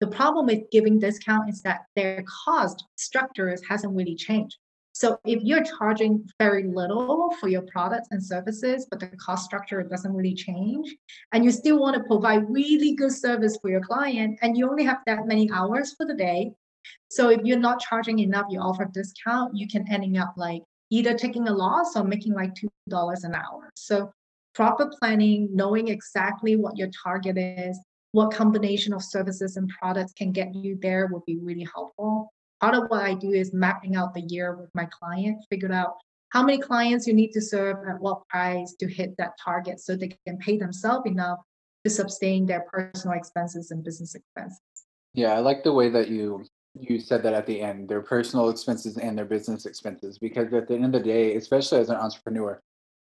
The 0.00 0.06
problem 0.06 0.46
with 0.46 0.70
giving 0.70 0.98
discount 0.98 1.48
is 1.48 1.62
that 1.62 1.86
their 1.96 2.22
cost 2.44 2.84
structures 2.96 3.62
hasn't 3.66 3.96
really 3.96 4.14
changed. 4.14 4.58
So 4.98 5.20
if 5.26 5.42
you're 5.42 5.62
charging 5.62 6.26
very 6.38 6.62
little 6.62 7.30
for 7.38 7.48
your 7.48 7.60
products 7.70 8.08
and 8.12 8.24
services, 8.24 8.86
but 8.90 8.98
the 8.98 9.08
cost 9.08 9.44
structure 9.44 9.82
doesn't 9.82 10.10
really 10.10 10.32
change, 10.32 10.96
and 11.32 11.44
you 11.44 11.50
still 11.50 11.78
want 11.78 11.96
to 11.96 12.04
provide 12.04 12.48
really 12.48 12.94
good 12.94 13.12
service 13.12 13.58
for 13.60 13.68
your 13.68 13.82
client, 13.82 14.38
and 14.40 14.56
you 14.56 14.66
only 14.66 14.84
have 14.84 15.00
that 15.04 15.26
many 15.26 15.50
hours 15.52 15.92
for 15.92 16.06
the 16.06 16.14
day. 16.14 16.50
So 17.10 17.28
if 17.28 17.42
you're 17.44 17.58
not 17.58 17.78
charging 17.78 18.20
enough, 18.20 18.46
you 18.48 18.58
offer 18.58 18.86
discount, 18.86 19.54
you 19.54 19.68
can 19.68 19.84
ending 19.92 20.16
up 20.16 20.32
like 20.38 20.62
either 20.88 21.12
taking 21.12 21.46
a 21.46 21.52
loss 21.52 21.94
or 21.94 22.02
making 22.02 22.32
like 22.32 22.54
two 22.54 22.68
dollars 22.88 23.22
an 23.24 23.34
hour. 23.34 23.70
So 23.74 24.10
proper 24.54 24.90
planning, 24.98 25.50
knowing 25.52 25.88
exactly 25.88 26.56
what 26.56 26.78
your 26.78 26.88
target 27.04 27.36
is, 27.36 27.78
what 28.12 28.32
combination 28.32 28.94
of 28.94 29.04
services 29.04 29.58
and 29.58 29.68
products 29.68 30.14
can 30.14 30.32
get 30.32 30.54
you 30.54 30.78
there 30.80 31.08
would 31.08 31.26
be 31.26 31.36
really 31.36 31.68
helpful 31.74 32.32
part 32.60 32.74
of 32.74 32.84
what 32.88 33.02
I 33.02 33.14
do 33.14 33.30
is 33.30 33.52
mapping 33.52 33.96
out 33.96 34.14
the 34.14 34.22
year 34.22 34.54
with 34.56 34.70
my 34.74 34.86
client, 34.86 35.44
figure 35.50 35.72
out 35.72 35.96
how 36.30 36.42
many 36.42 36.58
clients 36.58 37.06
you 37.06 37.14
need 37.14 37.32
to 37.32 37.40
serve 37.40 37.76
at 37.88 38.00
what 38.00 38.26
price 38.28 38.74
to 38.80 38.88
hit 38.88 39.14
that 39.18 39.32
target 39.42 39.80
so 39.80 39.96
they 39.96 40.16
can 40.26 40.38
pay 40.38 40.56
themselves 40.58 41.06
enough 41.06 41.38
to 41.84 41.90
sustain 41.90 42.46
their 42.46 42.64
personal 42.72 43.16
expenses 43.16 43.70
and 43.70 43.84
business 43.84 44.14
expenses. 44.14 44.60
Yeah, 45.14 45.32
I 45.32 45.38
like 45.38 45.62
the 45.62 45.72
way 45.72 45.88
that 45.90 46.08
you 46.08 46.44
you 46.78 47.00
said 47.00 47.22
that 47.22 47.32
at 47.32 47.46
the 47.46 47.60
end, 47.62 47.88
their 47.88 48.02
personal 48.02 48.50
expenses 48.50 48.98
and 48.98 49.16
their 49.16 49.24
business 49.24 49.64
expenses, 49.64 50.18
because 50.18 50.52
at 50.52 50.68
the 50.68 50.74
end 50.74 50.84
of 50.84 50.92
the 50.92 51.08
day, 51.08 51.34
especially 51.36 51.78
as 51.80 51.88
an 51.88 51.96
entrepreneur, 51.96 52.60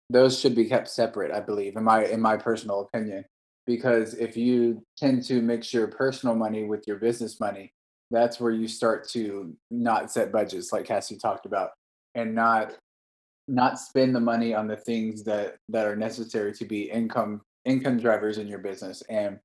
those 0.08 0.38
should 0.38 0.56
be 0.56 0.64
kept 0.64 0.88
separate, 0.88 1.30
I 1.30 1.38
believe, 1.38 1.76
in 1.76 1.84
my 1.84 2.04
in 2.04 2.20
my 2.20 2.36
personal 2.36 2.80
opinion. 2.80 3.24
Because 3.66 4.14
if 4.14 4.36
you 4.36 4.82
tend 4.96 5.22
to 5.24 5.40
mix 5.40 5.72
your 5.72 5.86
personal 5.86 6.34
money 6.34 6.64
with 6.64 6.88
your 6.88 6.96
business 6.96 7.38
money, 7.38 7.72
that's 8.10 8.40
where 8.40 8.52
you 8.52 8.66
start 8.68 9.08
to 9.10 9.54
not 9.70 10.10
set 10.10 10.32
budgets 10.32 10.72
like 10.72 10.86
Cassie 10.86 11.16
talked 11.16 11.46
about 11.46 11.70
and 12.14 12.34
not 12.34 12.74
not 13.48 13.78
spend 13.78 14.14
the 14.14 14.20
money 14.20 14.54
on 14.54 14.68
the 14.68 14.76
things 14.76 15.24
that 15.24 15.56
that 15.68 15.86
are 15.86 15.96
necessary 15.96 16.52
to 16.52 16.64
be 16.64 16.90
income 16.90 17.40
income 17.64 17.98
drivers 17.98 18.38
in 18.38 18.46
your 18.46 18.58
business 18.58 19.02
and 19.08 19.38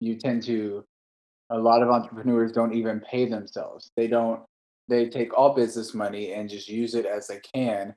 you 0.00 0.16
tend 0.16 0.42
to 0.42 0.84
a 1.50 1.58
lot 1.58 1.82
of 1.82 1.90
entrepreneurs 1.90 2.50
don't 2.52 2.74
even 2.74 3.00
pay 3.00 3.26
themselves. 3.26 3.90
They 3.96 4.08
don't 4.08 4.40
they 4.88 5.08
take 5.08 5.36
all 5.36 5.54
business 5.54 5.94
money 5.94 6.32
and 6.32 6.48
just 6.50 6.68
use 6.68 6.94
it 6.94 7.06
as 7.06 7.28
they 7.28 7.40
can 7.54 7.94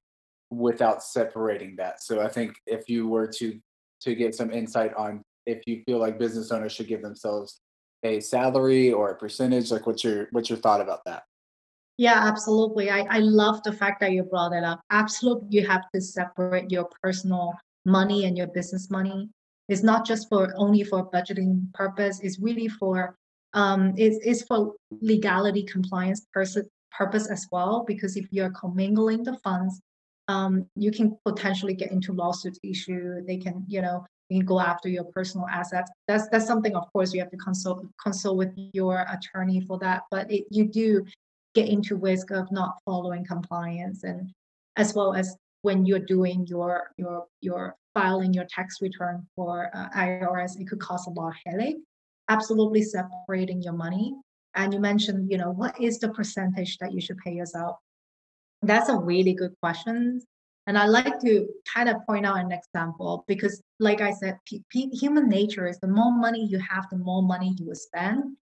without 0.51 1.03
separating 1.03 1.75
that. 1.77 2.03
So 2.03 2.21
i 2.21 2.27
think 2.27 2.55
if 2.67 2.87
you 2.87 3.07
were 3.07 3.27
to 3.39 3.59
to 4.01 4.15
get 4.15 4.35
some 4.35 4.51
insight 4.51 4.93
on 4.95 5.23
if 5.45 5.61
you 5.65 5.81
feel 5.85 5.99
like 5.99 6.19
business 6.19 6.51
owners 6.51 6.71
should 6.71 6.87
give 6.87 7.01
themselves 7.01 7.61
a 8.03 8.19
salary 8.19 8.91
or 8.91 9.11
a 9.11 9.15
percentage? 9.15 9.71
Like, 9.71 9.87
what's 9.87 10.03
your 10.03 10.27
what's 10.31 10.49
your 10.49 10.59
thought 10.59 10.81
about 10.81 11.03
that? 11.05 11.23
Yeah, 11.97 12.27
absolutely. 12.27 12.89
I, 12.89 13.05
I 13.09 13.19
love 13.19 13.63
the 13.63 13.71
fact 13.71 14.01
that 14.01 14.11
you 14.11 14.23
brought 14.23 14.51
it 14.51 14.63
up. 14.63 14.81
Absolutely, 14.91 15.47
you 15.51 15.67
have 15.67 15.83
to 15.93 16.01
separate 16.01 16.69
your 16.69 16.89
personal 17.01 17.53
money 17.85 18.25
and 18.25 18.37
your 18.37 18.47
business 18.47 18.89
money. 18.89 19.29
It's 19.69 19.83
not 19.83 20.05
just 20.05 20.27
for 20.29 20.53
only 20.57 20.83
for 20.83 21.09
budgeting 21.09 21.73
purpose. 21.73 22.19
It's 22.21 22.39
really 22.39 22.67
for 22.67 23.15
um, 23.53 23.93
it's, 23.95 24.17
it's 24.25 24.43
for 24.43 24.73
legality 25.01 25.63
compliance 25.63 26.27
pers- 26.33 26.57
purpose 26.91 27.29
as 27.29 27.47
well. 27.51 27.85
Because 27.87 28.17
if 28.17 28.27
you're 28.29 28.51
commingling 28.51 29.23
the 29.23 29.37
funds, 29.37 29.79
um, 30.27 30.65
you 30.75 30.91
can 30.91 31.17
potentially 31.25 31.73
get 31.73 31.91
into 31.91 32.11
lawsuit 32.11 32.57
issue. 32.63 33.21
They 33.25 33.37
can, 33.37 33.63
you 33.67 33.81
know, 33.81 34.05
you 34.29 34.39
can 34.39 34.45
go 34.45 34.59
after 34.59 34.89
your 34.89 35.03
personal 35.05 35.47
assets. 35.47 35.91
That's 36.07 36.27
that's 36.29 36.47
something, 36.47 36.75
of 36.75 36.91
course, 36.91 37.13
you 37.13 37.19
have 37.19 37.31
to 37.31 37.37
consult 37.37 37.85
consult 38.01 38.37
with 38.37 38.51
your 38.73 39.05
attorney 39.11 39.61
for 39.61 39.77
that. 39.79 40.03
But 40.09 40.31
it, 40.31 40.45
you 40.49 40.65
do 40.65 41.05
get 41.53 41.69
into 41.69 41.95
risk 41.95 42.31
of 42.31 42.51
not 42.51 42.75
following 42.85 43.25
compliance, 43.25 44.03
and 44.03 44.31
as 44.77 44.93
well 44.93 45.13
as 45.13 45.35
when 45.61 45.85
you're 45.85 45.99
doing 45.99 46.45
your 46.47 46.91
your 46.97 47.25
your 47.41 47.75
filing 47.93 48.33
your 48.33 48.45
tax 48.45 48.81
return 48.81 49.25
for 49.35 49.69
uh, 49.73 49.89
IRS, 49.95 50.59
it 50.59 50.67
could 50.67 50.79
cause 50.79 51.07
a 51.07 51.11
lot 51.11 51.29
of 51.29 51.35
headache. 51.45 51.77
Absolutely 52.29 52.81
separating 52.81 53.61
your 53.61 53.73
money. 53.73 54.13
And 54.55 54.73
you 54.73 54.79
mentioned, 54.79 55.31
you 55.31 55.37
know, 55.37 55.51
what 55.51 55.79
is 55.79 55.99
the 55.99 56.09
percentage 56.09 56.77
that 56.79 56.93
you 56.93 57.01
should 57.01 57.17
pay 57.17 57.33
yourself? 57.33 57.77
That's 58.61 58.89
a 58.89 58.97
really 58.97 59.33
good 59.33 59.53
question. 59.61 60.21
And 60.67 60.77
I 60.77 60.85
like 60.85 61.19
to 61.19 61.47
kind 61.71 61.89
of 61.89 61.97
point 62.07 62.25
out 62.25 62.37
an 62.37 62.51
example 62.51 63.23
because, 63.27 63.61
like 63.79 64.01
I 64.01 64.11
said, 64.11 64.39
p- 64.45 64.63
p- 64.69 64.89
human 64.89 65.29
nature 65.29 65.67
is 65.67 65.79
the 65.79 65.87
more 65.87 66.11
money 66.11 66.45
you 66.45 66.59
have, 66.59 66.87
the 66.89 66.97
more 66.97 67.21
money 67.21 67.55
you 67.59 67.67
will 67.67 67.75
spend. 67.75 68.35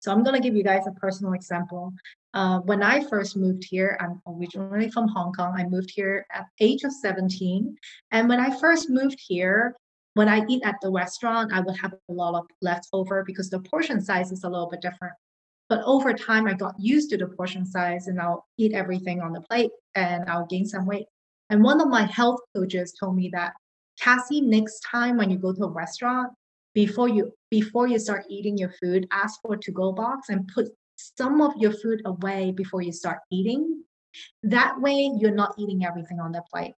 So 0.00 0.12
I'm 0.12 0.22
going 0.22 0.34
to 0.34 0.46
give 0.46 0.56
you 0.56 0.64
guys 0.64 0.86
a 0.86 0.92
personal 0.92 1.32
example. 1.34 1.92
Uh, 2.32 2.60
when 2.60 2.82
I 2.82 3.04
first 3.04 3.36
moved 3.36 3.64
here, 3.68 3.98
I'm 4.00 4.20
originally 4.26 4.90
from 4.90 5.08
Hong 5.08 5.32
Kong. 5.32 5.54
I 5.56 5.64
moved 5.64 5.90
here 5.94 6.26
at 6.32 6.46
age 6.60 6.84
of 6.84 6.92
17. 6.92 7.76
And 8.10 8.28
when 8.28 8.40
I 8.40 8.58
first 8.58 8.88
moved 8.88 9.18
here, 9.18 9.76
when 10.14 10.28
I 10.28 10.44
eat 10.48 10.62
at 10.64 10.76
the 10.80 10.90
restaurant, 10.90 11.52
I 11.52 11.60
would 11.60 11.76
have 11.78 11.92
a 11.92 12.12
lot 12.12 12.34
of 12.34 12.46
leftover 12.62 13.24
because 13.26 13.50
the 13.50 13.60
portion 13.60 14.00
size 14.00 14.32
is 14.32 14.44
a 14.44 14.48
little 14.48 14.68
bit 14.68 14.80
different. 14.80 15.14
But 15.68 15.82
over 15.84 16.12
time, 16.12 16.46
I 16.46 16.54
got 16.54 16.74
used 16.78 17.10
to 17.10 17.16
the 17.16 17.28
portion 17.28 17.64
size 17.64 18.06
and 18.08 18.20
I'll 18.20 18.46
eat 18.58 18.72
everything 18.72 19.20
on 19.20 19.32
the 19.32 19.40
plate 19.40 19.70
and 19.94 20.28
I'll 20.28 20.46
gain 20.46 20.66
some 20.66 20.84
weight. 20.84 21.06
And 21.50 21.62
one 21.62 21.80
of 21.80 21.88
my 21.88 22.04
health 22.04 22.40
coaches 22.56 22.94
told 22.98 23.16
me 23.16 23.28
that, 23.32 23.52
Cassie, 24.00 24.40
next 24.40 24.80
time 24.80 25.16
when 25.16 25.30
you 25.30 25.36
go 25.36 25.52
to 25.52 25.64
a 25.64 25.70
restaurant, 25.70 26.32
before 26.74 27.08
you 27.08 27.32
before 27.50 27.88
you 27.88 27.98
start 27.98 28.24
eating 28.30 28.56
your 28.56 28.72
food, 28.80 29.06
ask 29.12 29.40
for 29.42 29.54
a 29.54 29.58
to-go 29.58 29.92
box 29.92 30.28
and 30.28 30.48
put 30.54 30.68
some 30.96 31.40
of 31.40 31.52
your 31.58 31.72
food 31.72 32.00
away 32.04 32.52
before 32.52 32.80
you 32.80 32.92
start 32.92 33.18
eating. 33.30 33.82
That 34.44 34.80
way, 34.80 35.10
you're 35.18 35.34
not 35.34 35.54
eating 35.58 35.84
everything 35.84 36.20
on 36.20 36.32
the 36.32 36.42
plate. 36.52 36.74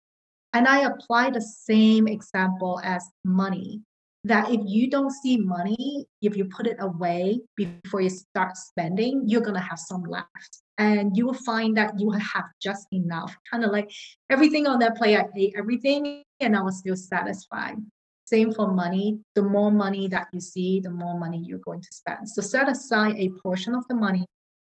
And 0.52 0.66
I 0.66 0.80
apply 0.80 1.30
the 1.30 1.40
same 1.40 2.06
example 2.06 2.80
as 2.84 3.08
money 3.24 3.82
that 4.24 4.50
if 4.50 4.60
you 4.64 4.90
don't 4.90 5.10
see 5.10 5.38
money, 5.38 6.06
if 6.20 6.36
you 6.36 6.44
put 6.44 6.66
it 6.66 6.76
away 6.80 7.40
before 7.56 8.00
you 8.02 8.10
start 8.10 8.56
spending, 8.56 9.22
you're 9.26 9.40
going 9.40 9.54
to 9.54 9.60
have 9.60 9.78
some 9.78 10.02
left. 10.02 10.62
And 10.78 11.16
you 11.16 11.26
will 11.26 11.34
find 11.34 11.76
that 11.76 11.98
you 11.98 12.10
have 12.10 12.44
just 12.60 12.86
enough. 12.92 13.34
Kind 13.50 13.64
of 13.64 13.70
like 13.70 13.90
everything 14.30 14.66
on 14.66 14.78
that 14.80 14.96
plate, 14.96 15.16
I 15.16 15.26
ate 15.36 15.54
everything 15.56 16.22
and 16.40 16.56
I 16.56 16.62
was 16.62 16.78
still 16.78 16.96
satisfied. 16.96 17.76
Same 18.24 18.52
for 18.52 18.72
money. 18.72 19.18
The 19.34 19.42
more 19.42 19.70
money 19.70 20.06
that 20.08 20.28
you 20.32 20.40
see, 20.40 20.80
the 20.80 20.90
more 20.90 21.18
money 21.18 21.42
you're 21.44 21.58
going 21.58 21.80
to 21.80 21.88
spend. 21.90 22.28
So 22.28 22.42
set 22.42 22.68
aside 22.68 23.16
a 23.16 23.30
portion 23.42 23.74
of 23.74 23.86
the 23.88 23.94
money 23.94 24.24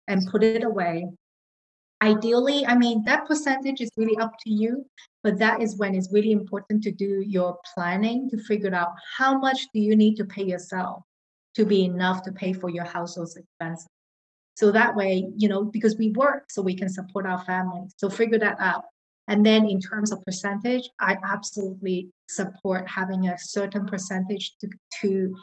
and 0.08 0.26
put 0.26 0.42
it 0.42 0.64
away. 0.64 1.06
Ideally, 2.02 2.64
I 2.66 2.76
mean, 2.76 3.04
that 3.04 3.26
percentage 3.26 3.80
is 3.80 3.90
really 3.96 4.16
up 4.16 4.32
to 4.44 4.50
you, 4.50 4.86
but 5.22 5.38
that 5.38 5.60
is 5.60 5.76
when 5.76 5.94
it's 5.94 6.12
really 6.12 6.32
important 6.32 6.82
to 6.82 6.92
do 6.92 7.22
your 7.26 7.58
planning 7.74 8.28
to 8.30 8.38
figure 8.38 8.74
out 8.74 8.92
how 9.16 9.38
much 9.38 9.66
do 9.74 9.80
you 9.80 9.94
need 9.96 10.16
to 10.16 10.24
pay 10.24 10.44
yourself 10.44 11.02
to 11.54 11.64
be 11.64 11.84
enough 11.84 12.22
to 12.22 12.32
pay 12.32 12.52
for 12.52 12.70
your 12.70 12.84
household's 12.84 13.36
expenses. 13.36 13.88
So 14.54 14.70
that 14.72 14.94
way, 14.94 15.26
you 15.36 15.48
know, 15.48 15.64
because 15.64 15.96
we 15.96 16.10
work 16.10 16.50
so 16.50 16.62
we 16.62 16.76
can 16.76 16.88
support 16.88 17.26
our 17.26 17.42
family. 17.44 17.82
So 17.96 18.08
figure 18.08 18.38
that 18.38 18.60
out. 18.60 18.84
And 19.28 19.44
then 19.44 19.66
in 19.66 19.80
terms 19.80 20.12
of 20.12 20.22
percentage, 20.24 20.88
I 21.00 21.16
absolutely 21.24 22.10
support 22.28 22.88
having 22.88 23.28
a 23.28 23.38
certain 23.38 23.86
percentage 23.86 24.54
to, 24.60 24.68
to, 25.00 25.36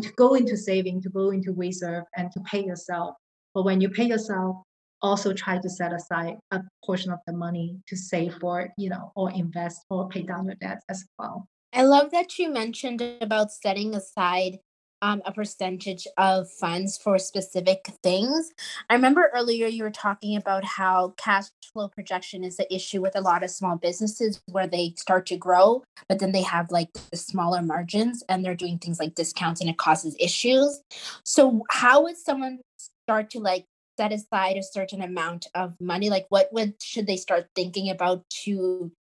to 0.00 0.12
go 0.16 0.34
into 0.34 0.56
saving, 0.56 1.02
to 1.02 1.08
go 1.08 1.30
into 1.30 1.52
reserve, 1.52 2.04
and 2.16 2.30
to 2.32 2.40
pay 2.40 2.64
yourself. 2.64 3.14
But 3.54 3.64
when 3.64 3.80
you 3.80 3.90
pay 3.90 4.04
yourself, 4.04 4.56
also 5.02 5.32
try 5.32 5.58
to 5.58 5.68
set 5.68 5.92
aside 5.92 6.36
a 6.50 6.60
portion 6.84 7.12
of 7.12 7.20
the 7.26 7.32
money 7.32 7.76
to 7.86 7.96
save 7.96 8.34
for, 8.40 8.68
you 8.76 8.90
know, 8.90 9.12
or 9.14 9.30
invest 9.30 9.82
or 9.90 10.08
pay 10.08 10.22
down 10.22 10.46
your 10.46 10.54
debts 10.56 10.84
as 10.88 11.04
well. 11.18 11.46
I 11.72 11.82
love 11.82 12.10
that 12.12 12.38
you 12.38 12.50
mentioned 12.50 13.02
about 13.20 13.52
setting 13.52 13.94
aside 13.94 14.58
um, 15.02 15.22
a 15.24 15.32
percentage 15.32 16.06
of 16.16 16.50
funds 16.50 16.98
for 16.98 17.18
specific 17.18 17.92
things. 18.02 18.50
I 18.90 18.94
remember 18.94 19.30
earlier 19.34 19.66
you 19.66 19.84
were 19.84 19.90
talking 19.90 20.36
about 20.36 20.64
how 20.64 21.14
cash 21.16 21.46
flow 21.72 21.88
projection 21.88 22.42
is 22.42 22.56
the 22.56 22.72
issue 22.74 23.00
with 23.00 23.14
a 23.16 23.20
lot 23.20 23.44
of 23.44 23.50
small 23.50 23.76
businesses 23.76 24.40
where 24.50 24.66
they 24.66 24.94
start 24.96 25.26
to 25.26 25.36
grow, 25.36 25.84
but 26.08 26.18
then 26.18 26.32
they 26.32 26.42
have 26.42 26.70
like 26.70 26.88
the 27.10 27.16
smaller 27.16 27.62
margins 27.62 28.24
and 28.28 28.44
they're 28.44 28.54
doing 28.54 28.78
things 28.78 28.98
like 28.98 29.14
discounts 29.14 29.60
and 29.60 29.70
it 29.70 29.78
causes 29.78 30.16
issues. 30.18 30.80
So, 31.24 31.62
how 31.70 32.02
would 32.02 32.16
someone 32.16 32.60
start 33.04 33.30
to 33.30 33.40
like 33.40 33.66
set 33.98 34.12
aside 34.12 34.56
a 34.56 34.62
certain 34.62 35.02
amount 35.02 35.46
of 35.54 35.74
money 35.80 36.08
like 36.08 36.26
what 36.28 36.48
would 36.52 36.74
should 36.80 37.06
they 37.06 37.16
start 37.16 37.46
thinking 37.54 37.90
about 37.90 38.22
to 38.44 38.92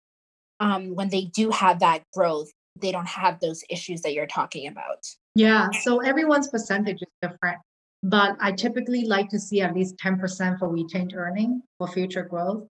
um 0.60 0.94
when 0.94 1.10
they 1.10 1.24
do 1.26 1.50
have 1.50 1.80
that 1.80 2.02
growth 2.14 2.50
they 2.80 2.92
don't 2.92 3.08
have 3.08 3.40
those 3.40 3.64
issues 3.70 4.02
that 4.02 4.12
you're 4.12 4.26
talking 4.26 4.66
about? 4.68 5.02
Yeah 5.34 5.68
so 5.82 5.98
everyone's 6.00 6.48
percentage 6.48 7.00
is 7.02 7.12
different 7.22 7.58
but 8.02 8.36
i 8.40 8.52
typically 8.52 9.04
like 9.04 9.28
to 9.30 9.38
see 9.38 9.60
at 9.60 9.74
least 9.74 9.96
10% 10.04 10.58
for 10.58 10.68
retained 10.68 11.14
earning 11.14 11.62
for 11.78 11.88
future 11.88 12.22
growth. 12.22 12.66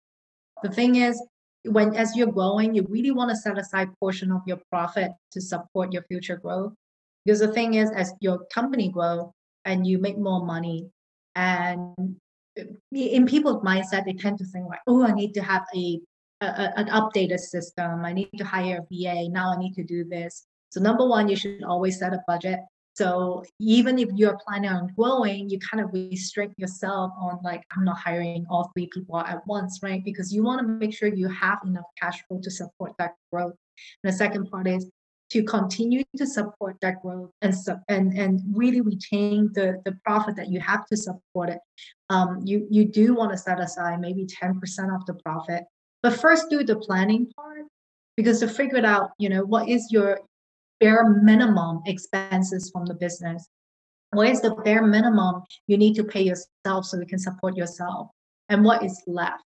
The 0.64 0.70
thing 0.70 0.96
is 0.96 1.22
when 1.66 1.96
as 1.96 2.16
you're 2.16 2.32
growing 2.40 2.76
you 2.76 2.86
really 2.90 3.12
want 3.12 3.30
to 3.32 3.36
set 3.36 3.58
aside 3.58 3.90
portion 4.00 4.32
of 4.32 4.42
your 4.46 4.60
profit 4.72 5.12
to 5.32 5.42
support 5.42 5.94
your 5.94 6.04
future 6.04 6.38
growth. 6.38 6.74
Because 7.26 7.40
the 7.40 7.54
thing 7.54 7.76
is 7.76 7.90
as 7.92 8.14
your 8.20 8.40
company 8.54 8.90
grow 8.90 9.32
and 9.66 9.88
you 9.88 9.98
make 9.98 10.18
more 10.18 10.46
money 10.46 10.90
and 11.36 12.16
eh, 12.58 12.64
in 12.92 13.26
people's 13.26 13.64
mindset 13.64 14.06
they 14.06 14.14
tend 14.14 14.38
to 14.38 14.46
think 14.46 14.68
like 14.68 14.80
oh 14.88 15.06
i 15.06 15.12
need 15.12 15.34
to 15.34 15.42
have 15.42 15.64
a, 15.76 16.00
a, 16.42 16.80
an 16.80 16.88
updated 16.88 17.40
system. 17.40 18.06
I 18.06 18.14
need 18.14 18.30
to 18.38 18.44
hire 18.44 18.80
a 18.80 18.82
va 18.82 19.30
now 19.30 19.54
i 19.54 19.58
need 19.58 19.74
to 19.76 19.84
do 19.84 20.04
this. 20.04 20.46
So 20.70 20.82
number 20.82 21.08
one 21.08 21.30
you 21.30 21.36
should 21.36 21.64
always 21.64 22.00
set 22.00 22.14
a 22.14 22.24
budget. 22.28 22.60
So 22.96 23.44
even 23.60 23.98
if 23.98 24.10
you're 24.14 24.38
planning 24.46 24.70
on 24.70 24.94
growing 24.96 25.50
you 25.50 25.60
kind 25.60 25.84
of 25.84 25.92
restrict 25.94 26.54
yourself 26.58 27.12
on 27.20 27.40
like 27.44 27.64
i'm 27.76 27.84
not 27.84 27.98
hiring 27.98 28.46
all 28.50 28.72
three 28.74 28.90
people 28.94 29.18
at 29.18 29.46
once 29.48 29.80
right? 29.82 30.04
Because 30.04 30.34
you 30.34 30.44
want 30.44 30.62
to 30.62 30.68
make 30.68 30.94
sure 30.94 31.08
you 31.10 31.28
have 31.30 31.60
enough 31.66 31.86
cash 32.00 32.22
flow 32.28 32.40
to 32.44 32.52
support 32.52 32.94
that 33.00 33.14
growth. 33.32 33.56
And 34.04 34.14
the 34.14 34.18
second 34.18 34.50
part 34.52 34.68
is 34.68 34.90
to 35.34 35.44
continue 35.44 36.04
to 36.16 36.28
support 36.28 36.78
that 36.82 37.02
growth 37.02 37.32
and 37.42 37.56
and 37.90 38.14
and 38.14 38.40
really 38.54 38.82
retain 38.82 39.50
the 39.54 39.82
the 39.84 39.94
profit 40.06 40.36
that 40.36 40.50
you 40.50 40.60
have 40.60 40.86
to 40.86 40.96
support 40.96 41.50
it. 41.50 41.60
Um, 42.12 42.42
you 42.46 42.68
you 42.70 42.86
do 42.86 43.16
want 43.16 43.32
to 43.32 43.38
set 43.38 43.60
aside 43.60 44.00
maybe 44.00 44.26
10% 44.26 44.96
of 44.96 45.06
the 45.08 45.16
profit 45.26 45.64
but 46.04 46.20
first 46.20 46.50
do 46.52 46.64
the 46.64 46.76
planning 46.76 47.32
part 47.36 47.66
because 48.16 48.42
to 48.42 48.48
figure 48.48 48.78
it 48.78 48.86
out 48.86 49.12
you 49.18 49.30
know 49.30 49.44
what 49.44 49.68
is 49.68 49.88
your 49.90 50.20
bare 50.80 51.10
minimum 51.10 51.82
expenses 51.88 52.70
from 52.72 52.86
the 52.86 52.94
business? 52.94 53.48
What 54.12 54.30
is 54.30 54.42
the 54.42 54.54
bare 54.64 54.86
minimum 54.86 55.42
you 55.66 55.78
need 55.78 55.96
to 55.96 56.04
pay 56.04 56.22
yourself 56.22 56.86
so 56.86 57.00
you 57.00 57.08
can 57.08 57.18
support 57.18 57.58
yourself? 57.58 58.10
And 58.50 58.64
what 58.64 58.84
is 58.84 59.02
left 59.08 59.44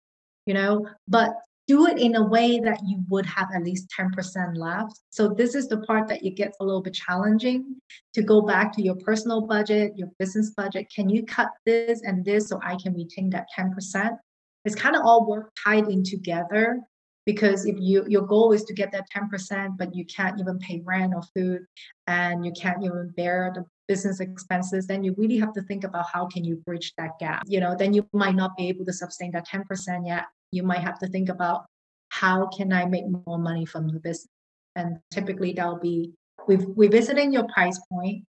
you 0.47 0.55
know? 0.55 0.89
But 1.09 1.31
do 1.67 1.87
it 1.87 1.99
in 1.99 2.17
a 2.17 2.25
way 2.25 2.61
that 2.61 2.81
you 2.85 3.03
would 3.09 3.25
have 3.27 3.49
at 3.55 3.65
least 3.65 3.93
10% 3.99 4.57
left. 4.57 5.01
So 5.11 5.29
this 5.29 5.55
is 5.55 5.69
the 5.69 5.79
part 5.79 6.09
that 6.09 6.25
it 6.25 6.37
gets 6.37 6.57
a 6.61 6.65
little 6.65 6.83
bit 6.83 6.95
challenging 6.95 7.77
to 8.13 8.23
go 8.23 8.43
back 8.43 8.73
to 8.75 8.83
your 8.83 8.97
personal 8.97 9.41
budget, 9.41 9.93
your 9.97 10.09
business 10.19 10.51
budget. 10.51 10.93
Can 10.95 11.09
you 11.09 11.25
cut 11.25 11.49
this 11.65 12.03
and 12.03 12.25
this 12.25 12.49
so 12.49 12.61
I 12.63 12.77
can 12.77 12.95
retain 12.95 13.31
that 13.31 13.47
10%? 13.57 14.19
It's 14.65 14.75
kind 14.75 14.97
of 14.97 15.03
all 15.05 15.27
work 15.27 15.53
tied 15.63 15.89
in 15.89 16.05
together 16.05 16.81
because 17.27 17.65
if 17.65 17.77
you 17.79 18.05
your 18.09 18.23
goal 18.23 18.53
is 18.53 18.65
to 18.65 18.75
get 18.75 18.93
that 18.93 19.07
10% 19.11 19.77
but 19.79 19.95
you 19.95 20.05
can't 20.05 20.39
even 20.41 20.59
pay 20.59 20.83
rent 20.85 21.15
or 21.15 21.23
food 21.35 21.65
and 22.07 22.45
you 22.45 22.53
can't 22.53 22.83
even 22.83 23.13
bear 23.17 23.53
the 23.55 23.65
business 23.89 24.21
expenses 24.21 24.87
then 24.87 25.03
you 25.03 25.15
really 25.17 25.39
have 25.39 25.53
to 25.53 25.63
think 25.63 25.85
about 25.85 26.07
how 26.13 26.27
can 26.27 26.45
you 26.45 26.57
bridge 26.67 26.93
that 26.97 27.11
gap 27.19 27.43
you 27.47 27.61
know 27.61 27.75
then 27.75 27.93
you 27.93 28.07
might 28.13 28.35
not 28.35 28.57
be 28.57 28.69
able 28.69 28.85
to 28.85 28.93
sustain 28.93 29.31
that 29.31 29.47
10% 29.49 30.07
yet 30.07 30.25
you 30.55 30.63
might 30.63 30.81
have 30.81 30.99
to 31.01 31.09
think 31.09 31.29
about 31.29 31.67
how 32.11 32.47
can 32.47 32.73
I 32.73 32.85
make 32.87 33.05
more 33.27 33.39
money 33.39 33.65
from 33.65 33.89
the 33.89 33.99
business? 33.99 34.29
And 34.77 34.99
typically 35.11 35.53
that'll 35.53 35.79
be 35.79 36.13
revisiting 36.47 37.33
your 37.33 37.47
price 37.49 37.81
point, 37.91 38.25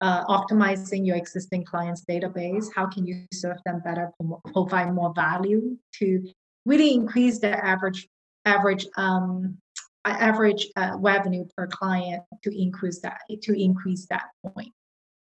uh, 0.00 0.24
optimizing 0.26 1.06
your 1.06 1.16
existing 1.16 1.64
clients 1.64 2.04
database. 2.04 2.66
How 2.74 2.86
can 2.86 3.06
you 3.06 3.24
serve 3.32 3.58
them 3.64 3.80
better, 3.84 4.10
provide 4.52 4.92
more 4.92 5.12
value 5.14 5.76
to 5.94 6.28
really 6.66 6.92
increase 6.92 7.38
their 7.38 7.64
average 7.64 8.08
average 8.44 8.86
um, 8.96 9.58
average 10.04 10.68
uh, 10.76 10.96
revenue 10.98 11.44
per 11.56 11.66
client 11.66 12.22
to 12.42 12.60
increase 12.60 13.00
that 13.00 13.20
to 13.42 13.60
increase 13.60 14.06
that 14.06 14.26
point. 14.54 14.72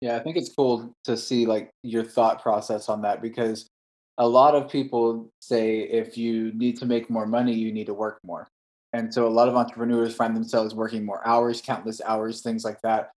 Yeah, 0.00 0.16
I 0.16 0.21
think 0.21 0.37
it's 0.37 0.54
cool 0.54 0.95
to 1.04 1.16
see 1.16 1.47
like 1.47 1.71
your 1.83 2.04
thought 2.04 2.42
process 2.42 2.88
on 2.88 3.02
that 3.02 3.21
because 3.21 3.66
a 4.21 4.29
lot 4.29 4.55
of 4.55 4.69
people 4.71 5.33
say 5.41 5.81
if 5.81 6.17
you 6.19 6.53
need 6.53 6.77
to 6.79 6.85
make 6.85 7.09
more 7.09 7.27
money, 7.27 7.55
you 7.55 7.73
need 7.73 7.87
to 7.87 7.95
work 7.95 8.21
more. 8.23 8.47
And 8.93 9.12
so 9.12 9.27
a 9.27 9.29
lot 9.29 9.49
of 9.49 9.57
entrepreneurs 9.57 10.15
find 10.15 10.37
themselves 10.37 10.75
working 10.75 11.07
more 11.07 11.27
hours, 11.27 11.62
countless 11.62 12.03
hours, 12.05 12.43
things 12.43 12.62
like 12.62 12.83
that 12.83 13.12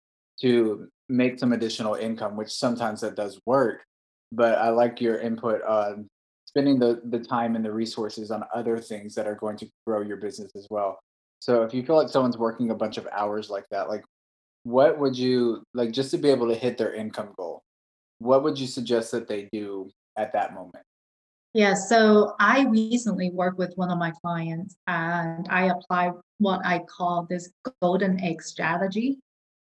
to 0.42 0.88
make 1.09 1.38
some 1.38 1.54
additional 1.54 1.95
income, 1.95 2.37
which 2.37 2.50
sometimes 2.50 3.00
that 3.00 3.16
does 3.16 3.40
work. 3.47 3.83
But 4.30 4.59
I 4.59 4.69
like 4.69 5.00
your 5.00 5.19
input 5.19 5.62
on 5.62 6.07
spending 6.45 6.78
the 6.78 7.00
the 7.04 7.19
time 7.19 7.57
and 7.57 7.64
the 7.64 7.73
resources 7.73 8.30
on 8.30 8.45
other 8.54 8.78
things 8.78 9.14
that 9.14 9.26
are 9.26 9.37
going 9.37 9.57
to 9.57 9.69
grow 9.87 10.02
your 10.02 10.19
business 10.19 10.52
as 10.54 10.66
well. 10.69 11.00
So 11.38 11.62
if 11.62 11.73
you 11.73 11.83
feel 11.83 11.97
like 11.97 12.11
someone's 12.11 12.37
working 12.37 12.71
a 12.71 12.75
bunch 12.75 12.99
of 12.99 13.09
hours 13.11 13.49
like 13.49 13.64
that, 13.71 13.88
like 13.88 14.04
what 14.64 14.99
would 14.99 15.16
you 15.16 15.62
like 15.73 15.92
just 15.92 16.11
to 16.11 16.19
be 16.19 16.28
able 16.28 16.49
to 16.49 16.54
hit 16.54 16.76
their 16.76 16.92
income 16.92 17.33
goal? 17.38 17.62
What 18.19 18.42
would 18.42 18.59
you 18.59 18.66
suggest 18.66 19.12
that 19.12 19.28
they 19.28 19.49
do 19.50 19.90
at 20.19 20.35
that 20.35 20.52
moment? 20.52 20.85
Yeah, 21.52 21.75
so 21.75 22.35
I 22.38 22.66
recently 22.66 23.30
worked 23.30 23.59
with 23.59 23.73
one 23.75 23.90
of 23.90 23.99
my 23.99 24.12
clients 24.23 24.76
and 24.87 25.47
I 25.50 25.64
applied 25.66 26.12
what 26.38 26.61
I 26.64 26.78
call 26.80 27.26
this 27.28 27.50
golden 27.83 28.21
egg 28.23 28.40
strategy. 28.42 29.19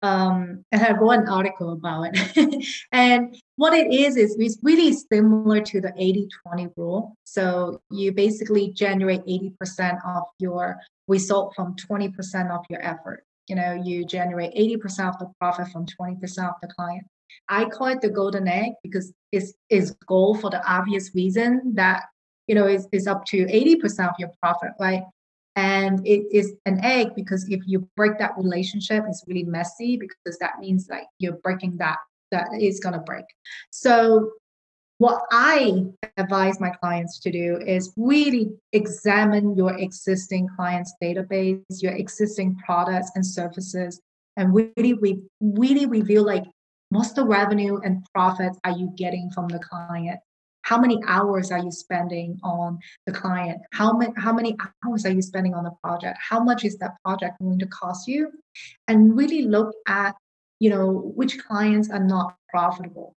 Um, 0.00 0.64
and 0.70 0.82
I 0.82 0.92
wrote 0.92 1.12
an 1.12 1.28
article 1.28 1.72
about 1.72 2.10
it. 2.12 2.66
and 2.92 3.34
what 3.56 3.72
it 3.72 3.92
is, 3.92 4.16
is 4.16 4.36
it's 4.38 4.58
really 4.62 4.92
similar 4.92 5.62
to 5.62 5.80
the 5.80 5.92
80 5.96 6.28
20 6.46 6.68
rule. 6.76 7.16
So 7.24 7.80
you 7.90 8.12
basically 8.12 8.70
generate 8.70 9.24
80% 9.26 9.98
of 10.06 10.24
your 10.38 10.78
result 11.08 11.54
from 11.56 11.74
20% 11.74 12.50
of 12.50 12.64
your 12.68 12.84
effort. 12.84 13.24
You 13.48 13.56
know, 13.56 13.72
you 13.82 14.04
generate 14.04 14.54
80% 14.54 15.08
of 15.08 15.18
the 15.18 15.32
profit 15.40 15.68
from 15.68 15.86
20% 15.86 16.22
of 16.48 16.54
the 16.62 16.68
client. 16.68 17.06
I 17.48 17.66
call 17.66 17.88
it 17.88 18.00
the 18.00 18.08
golden 18.08 18.48
egg 18.48 18.72
because 18.82 19.12
it's, 19.32 19.52
it's 19.68 19.92
gold 20.06 20.40
for 20.40 20.50
the 20.50 20.64
obvious 20.70 21.10
reason 21.14 21.74
that, 21.74 22.04
you 22.46 22.54
know, 22.54 22.66
it's, 22.66 22.86
is 22.92 23.06
up 23.06 23.24
to 23.26 23.44
80% 23.44 24.08
of 24.08 24.14
your 24.18 24.30
profit, 24.42 24.70
right? 24.80 25.02
And 25.56 26.04
it 26.06 26.26
is 26.32 26.54
an 26.66 26.84
egg 26.84 27.14
because 27.14 27.48
if 27.48 27.60
you 27.66 27.88
break 27.96 28.18
that 28.18 28.36
relationship, 28.36 29.04
it's 29.08 29.24
really 29.26 29.44
messy 29.44 29.96
because 29.96 30.38
that 30.38 30.58
means 30.58 30.88
like 30.90 31.06
you're 31.18 31.38
breaking 31.44 31.76
that, 31.78 31.98
that 32.30 32.48
is 32.58 32.80
going 32.80 32.94
to 32.94 33.00
break. 33.00 33.24
So 33.70 34.32
what 34.98 35.22
I 35.30 35.84
advise 36.16 36.60
my 36.60 36.70
clients 36.70 37.18
to 37.20 37.30
do 37.30 37.58
is 37.58 37.92
really 37.96 38.50
examine 38.72 39.56
your 39.56 39.76
existing 39.76 40.48
clients 40.56 40.94
database, 41.02 41.62
your 41.80 41.92
existing 41.92 42.56
products 42.64 43.10
and 43.14 43.24
services, 43.24 44.00
and 44.36 44.54
really, 44.54 44.94
we 44.94 45.22
really 45.40 45.86
review 45.86 46.22
like 46.22 46.44
what's 46.94 47.12
the 47.12 47.24
revenue 47.24 47.78
and 47.84 48.04
profits 48.14 48.58
are 48.64 48.72
you 48.72 48.92
getting 48.96 49.30
from 49.30 49.48
the 49.48 49.58
client? 49.58 50.20
How 50.62 50.78
many 50.78 50.98
hours 51.06 51.50
are 51.50 51.58
you 51.58 51.70
spending 51.70 52.38
on 52.42 52.78
the 53.06 53.12
client? 53.12 53.60
How 53.72 53.92
many 53.92 54.12
how 54.16 54.32
many 54.32 54.56
hours 54.84 55.04
are 55.04 55.12
you 55.12 55.22
spending 55.22 55.54
on 55.54 55.64
the 55.64 55.74
project? 55.82 56.18
How 56.20 56.42
much 56.42 56.64
is 56.64 56.78
that 56.78 56.96
project 57.04 57.38
going 57.40 57.58
to 57.58 57.66
cost 57.66 58.08
you? 58.08 58.30
And 58.88 59.16
really 59.16 59.42
look 59.42 59.74
at 59.86 60.14
you 60.60 60.70
know 60.70 61.12
which 61.14 61.38
clients 61.38 61.90
are 61.90 62.02
not 62.02 62.36
profitable 62.48 63.14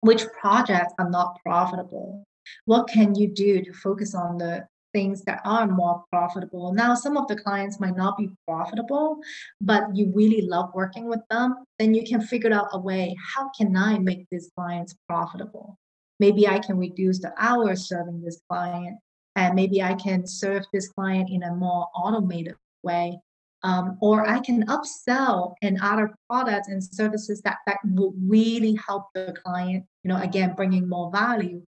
which 0.00 0.24
projects 0.40 0.92
are 0.98 1.10
not 1.10 1.38
profitable 1.44 2.24
what 2.64 2.88
can 2.88 3.14
you 3.14 3.28
do 3.28 3.62
to 3.62 3.72
focus 3.72 4.14
on 4.14 4.38
the 4.38 4.66
things 4.92 5.22
that 5.24 5.40
are 5.44 5.66
more 5.66 6.04
profitable 6.10 6.72
now 6.72 6.94
some 6.94 7.16
of 7.16 7.26
the 7.28 7.36
clients 7.36 7.80
might 7.80 7.96
not 7.96 8.16
be 8.16 8.30
profitable 8.46 9.18
but 9.60 9.84
you 9.94 10.12
really 10.14 10.42
love 10.42 10.70
working 10.74 11.08
with 11.08 11.20
them 11.30 11.56
then 11.78 11.94
you 11.94 12.04
can 12.04 12.20
figure 12.20 12.52
out 12.52 12.68
a 12.72 12.78
way 12.78 13.16
how 13.34 13.50
can 13.56 13.76
i 13.76 13.98
make 13.98 14.26
these 14.30 14.50
clients 14.56 14.94
profitable 15.08 15.78
maybe 16.20 16.46
i 16.46 16.58
can 16.58 16.78
reduce 16.78 17.20
the 17.20 17.32
hours 17.38 17.88
serving 17.88 18.22
this 18.22 18.40
client 18.48 18.98
and 19.36 19.54
maybe 19.54 19.82
i 19.82 19.94
can 19.94 20.26
serve 20.26 20.64
this 20.72 20.88
client 20.88 21.28
in 21.30 21.42
a 21.42 21.54
more 21.54 21.88
automated 21.94 22.54
way 22.82 23.18
um, 23.64 23.96
or 24.00 24.28
I 24.28 24.40
can 24.40 24.66
upsell 24.66 25.54
and 25.62 25.78
other 25.80 26.14
products 26.28 26.68
and 26.68 26.82
services 26.82 27.40
that 27.42 27.58
that 27.66 27.78
will 27.84 28.14
really 28.26 28.78
help 28.86 29.06
the 29.14 29.34
client. 29.44 29.84
You 30.02 30.08
know, 30.08 30.20
again, 30.20 30.54
bringing 30.56 30.88
more 30.88 31.10
value, 31.12 31.62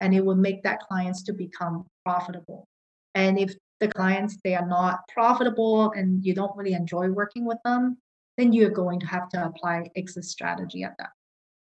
and 0.00 0.14
it 0.14 0.24
will 0.24 0.36
make 0.36 0.62
that 0.64 0.80
clients 0.80 1.22
to 1.24 1.32
become 1.32 1.86
profitable. 2.08 2.66
And 3.14 3.38
if 3.38 3.54
the 3.80 3.88
clients 3.88 4.38
they 4.42 4.54
are 4.54 4.66
not 4.66 5.00
profitable 5.12 5.92
and 5.92 6.24
you 6.24 6.34
don't 6.34 6.56
really 6.56 6.72
enjoy 6.72 7.10
working 7.10 7.44
with 7.44 7.58
them, 7.64 7.98
then 8.38 8.52
you're 8.52 8.70
going 8.70 9.00
to 9.00 9.06
have 9.06 9.28
to 9.30 9.44
apply 9.44 9.90
exit 9.94 10.24
strategy 10.24 10.82
at 10.84 10.94
that. 10.98 11.10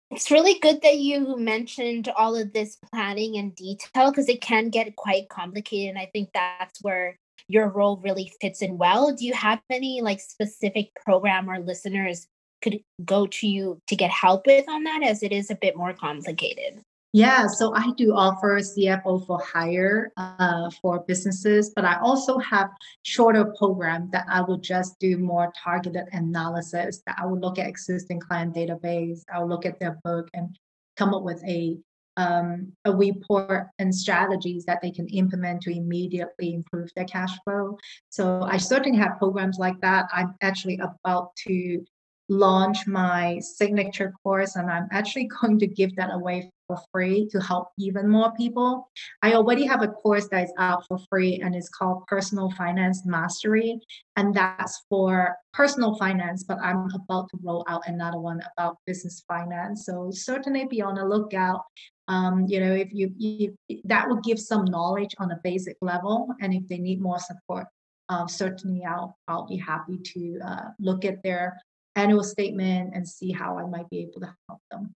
It's 0.10 0.32
really 0.32 0.60
good 0.60 0.82
that 0.84 0.98
you 0.98 1.38
mentioned 1.38 2.10
all 2.17 2.36
of 2.36 2.54
this 2.54 2.78
planning 2.91 3.38
and 3.38 3.56
detail 3.56 4.12
because 4.12 4.30
it 4.30 4.41
can 4.41 4.70
get 4.70 4.96
quite 4.96 5.30
complicated. 5.30 5.89
And 5.89 6.00
I 6.00 6.10
think 6.13 6.30
that's 6.34 6.82
where 6.82 7.17
your 7.48 7.70
role 7.70 7.98
really 8.04 8.32
fits 8.41 8.62
in 8.62 8.78
well. 8.78 9.13
Do 9.15 9.26
you 9.26 9.34
have 9.34 9.62
any 9.70 10.02
like 10.02 10.20
specific 10.20 10.91
program 11.06 11.50
or 11.50 11.60
listeners 11.60 12.28
could 12.62 12.80
go 13.04 13.26
to 13.26 13.48
you 13.48 13.82
to 13.88 13.96
get 13.96 14.12
help 14.12 14.46
with 14.46 14.67
on 14.70 14.84
that 14.84 15.02
as 15.04 15.24
it 15.24 15.32
is 15.32 15.50
a 15.50 15.56
bit 15.56 15.76
more 15.76 15.94
complicated? 15.94 16.82
Yeah, 17.13 17.47
so 17.47 17.74
I 17.76 17.91
do 17.97 18.13
offer 18.15 18.60
CFO 18.60 19.28
for 19.28 19.38
hire 19.41 20.13
uh, 20.15 20.69
for 20.82 21.04
businesses, 21.08 21.71
but 21.76 21.84
I 21.84 22.00
also 22.00 22.38
have 22.38 22.69
shorter 23.04 23.54
program 23.58 24.10
that 24.13 24.26
I 24.30 24.41
will 24.41 24.58
just 24.58 24.97
do 24.97 25.17
more 25.17 25.52
targeted 25.62 26.06
analysis. 26.13 27.02
That 27.06 27.17
I 27.21 27.26
will 27.26 27.39
look 27.39 27.60
at 27.60 27.67
existing 27.67 28.21
client 28.21 28.56
database, 28.56 29.24
I 29.34 29.39
will 29.39 29.50
look 29.50 29.65
at 29.65 29.78
their 29.78 30.00
book 30.06 30.30
and 30.34 30.58
come 30.95 31.13
up 31.13 31.24
with 31.24 31.43
a 31.43 31.78
um, 32.17 32.71
a 32.86 32.93
report 32.93 33.67
and 33.80 33.93
strategies 33.93 34.65
that 34.65 34.82
they 34.82 34.91
can 34.91 35.08
implement 35.08 35.62
to 35.63 35.76
immediately 35.76 36.54
improve 36.54 36.89
their 36.95 37.06
cash 37.06 37.32
flow. 37.43 37.78
So 38.10 38.43
I 38.43 38.58
certainly 38.58 38.97
have 39.00 39.17
programs 39.17 39.58
like 39.58 39.80
that. 39.82 40.08
I'm 40.13 40.36
actually 40.41 40.80
about 40.80 41.36
to 41.47 41.84
launch 42.32 42.88
my 42.88 43.38
signature 43.39 44.13
course 44.24 44.56
and 44.56 44.72
I'm 44.72 44.88
actually 44.91 45.30
going 45.41 45.60
to 45.60 45.67
give 45.67 45.96
that 45.98 46.12
away 46.13 46.50
for 46.65 46.78
free 46.94 47.28
to 47.30 47.41
help 47.41 47.67
even 47.78 48.08
more 48.08 48.32
people. 48.38 48.89
I 49.22 49.34
already 49.34 49.65
have 49.65 49.84
a 49.84 49.89
course 49.89 50.30
that 50.30 50.46
is 50.46 50.54
out 50.58 50.88
for 50.88 50.98
free 51.10 51.41
and 51.44 51.54
it's 51.54 51.67
called 51.67 52.08
Personal 52.08 52.50
Finance 52.52 53.06
Mastery. 53.06 53.82
And 54.15 54.34
that's 54.34 54.82
for 54.89 55.36
personal 55.54 55.96
finance, 55.96 56.46
but 56.46 56.58
I'm 56.63 56.89
about 56.96 57.30
to 57.32 57.39
roll 57.44 57.65
out 57.67 57.82
another 57.88 58.20
one 58.20 58.41
about 58.58 58.78
business 58.86 59.22
finance. 59.28 59.86
So 59.86 60.10
certainly 60.12 60.65
be 60.65 60.82
on 60.82 60.96
the 60.96 61.04
lookout. 61.04 61.63
Um, 62.08 62.46
you 62.48 62.62
know, 62.62 62.74
if 62.74 62.89
you, 62.94 63.56
that 63.84 64.08
will 64.08 64.22
give 64.22 64.39
some 64.39 64.63
knowledge 64.65 65.13
on 65.20 65.32
a 65.32 65.39
basic 65.44 65.76
level, 65.82 66.30
and 66.41 66.54
if 66.54 66.67
they 66.67 66.78
need 66.78 67.02
more 67.02 67.20
support, 67.20 67.67
uh, 68.10 68.28
certainly 68.28 68.84
I'll 68.84 69.17
I'll 69.30 69.48
be 69.48 69.56
happy 69.56 69.98
to 69.98 70.39
uh, 70.46 70.65
look 70.80 71.06
at 71.06 71.24
their 71.24 71.58
annual 71.95 72.23
statement 72.23 72.91
and 72.93 73.08
see 73.08 73.32
how 73.32 73.58
I 73.58 73.65
might 73.65 73.89
be 73.89 73.99
able 73.99 74.21
to 74.21 74.36
help 74.47 74.62
them. 74.71 74.93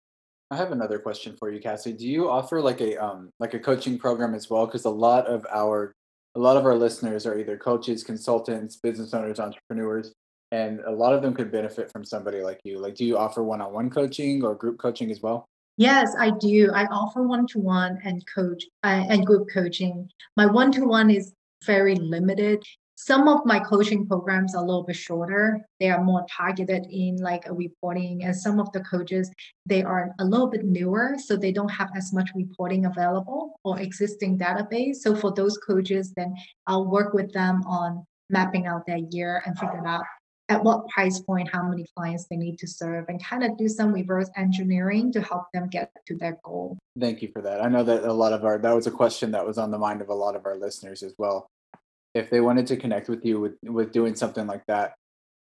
I 0.51 0.57
have 0.57 0.71
another 0.71 0.99
question 0.99 1.35
for 1.37 1.51
you, 1.51 1.59
Cassie. 1.59 1.93
Do 1.93 2.07
you 2.07 2.29
offer 2.29 2.61
like 2.61 2.79
a 2.81 3.03
um 3.03 3.31
like 3.39 3.53
a 3.53 3.59
coaching 3.59 3.97
program 3.97 4.35
as 4.35 4.49
well? 4.49 4.65
Because 4.65 4.85
a 4.85 4.89
lot 4.89 5.25
of 5.25 5.45
our 5.51 5.93
a 6.35 6.39
lot 6.39 6.57
of 6.57 6.65
our 6.65 6.75
listeners 6.75 7.25
are 7.25 7.37
either 7.37 7.57
coaches, 7.57 8.03
consultants, 8.03 8.77
business 8.77 9.13
owners, 9.13 9.39
entrepreneurs, 9.39 10.13
and 10.51 10.79
a 10.81 10.91
lot 10.91 11.13
of 11.13 11.21
them 11.21 11.33
could 11.33 11.51
benefit 11.51 11.91
from 11.91 12.03
somebody 12.03 12.41
like 12.41 12.59
you. 12.63 12.79
Like, 12.79 12.95
do 12.95 13.05
you 13.05 13.17
offer 13.17 13.43
one-on-one 13.43 13.89
coaching 13.89 14.43
or 14.43 14.55
group 14.55 14.77
coaching 14.79 15.11
as 15.11 15.21
well? 15.21 15.45
Yes, 15.77 16.15
I 16.19 16.29
do. 16.29 16.71
I 16.73 16.85
offer 16.85 17.23
one-to-one 17.23 17.99
and 18.03 18.23
coach 18.27 18.63
uh, 18.83 19.05
and 19.09 19.25
group 19.25 19.47
coaching. 19.51 20.09
My 20.37 20.45
one-to-one 20.45 21.09
is 21.09 21.33
very 21.65 21.95
limited. 21.95 22.63
Some 23.05 23.27
of 23.27 23.45
my 23.45 23.59
coaching 23.59 24.07
programs 24.07 24.55
are 24.55 24.63
a 24.63 24.65
little 24.65 24.83
bit 24.83 24.95
shorter. 24.95 25.59
They 25.81 25.89
are 25.89 26.01
more 26.01 26.25
targeted 26.37 26.87
in 26.89 27.17
like 27.17 27.45
a 27.45 27.53
reporting, 27.53 28.23
and 28.23 28.33
some 28.33 28.61
of 28.61 28.71
the 28.71 28.79
coaches 28.79 29.29
they 29.65 29.83
are 29.83 30.15
a 30.21 30.23
little 30.23 30.47
bit 30.47 30.63
newer, 30.63 31.17
so 31.17 31.35
they 31.35 31.51
don't 31.51 31.67
have 31.67 31.89
as 31.97 32.13
much 32.13 32.29
reporting 32.33 32.85
available 32.85 33.59
or 33.65 33.77
existing 33.81 34.39
database. 34.39 34.97
So 35.01 35.17
for 35.17 35.33
those 35.33 35.57
coaches, 35.57 36.13
then 36.15 36.33
I'll 36.65 36.85
work 36.85 37.13
with 37.13 37.33
them 37.33 37.61
on 37.67 38.05
mapping 38.29 38.67
out 38.67 38.85
their 38.85 39.01
year 39.11 39.43
and 39.45 39.59
figure 39.59 39.85
out 39.85 40.05
at 40.47 40.63
what 40.63 40.87
price 40.87 41.19
point, 41.19 41.49
how 41.51 41.63
many 41.63 41.85
clients 41.97 42.27
they 42.29 42.37
need 42.37 42.57
to 42.59 42.67
serve, 42.67 43.09
and 43.09 43.21
kind 43.21 43.43
of 43.43 43.57
do 43.57 43.67
some 43.67 43.91
reverse 43.91 44.29
engineering 44.37 45.11
to 45.11 45.21
help 45.21 45.47
them 45.53 45.67
get 45.67 45.91
to 46.07 46.15
their 46.15 46.37
goal. 46.45 46.77
Thank 46.97 47.21
you 47.21 47.29
for 47.33 47.41
that. 47.41 47.61
I 47.61 47.67
know 47.67 47.83
that 47.83 48.05
a 48.05 48.13
lot 48.13 48.31
of 48.31 48.45
our 48.45 48.57
that 48.59 48.73
was 48.73 48.87
a 48.87 48.91
question 48.91 49.31
that 49.31 49.45
was 49.45 49.57
on 49.57 49.71
the 49.71 49.77
mind 49.77 50.01
of 50.01 50.07
a 50.07 50.13
lot 50.13 50.37
of 50.37 50.45
our 50.45 50.55
listeners 50.55 51.03
as 51.03 51.13
well 51.17 51.49
if 52.13 52.29
they 52.29 52.41
wanted 52.41 52.67
to 52.67 52.77
connect 52.77 53.09
with 53.09 53.25
you 53.25 53.39
with 53.39 53.53
with 53.63 53.91
doing 53.91 54.15
something 54.15 54.47
like 54.47 54.65
that. 54.67 54.93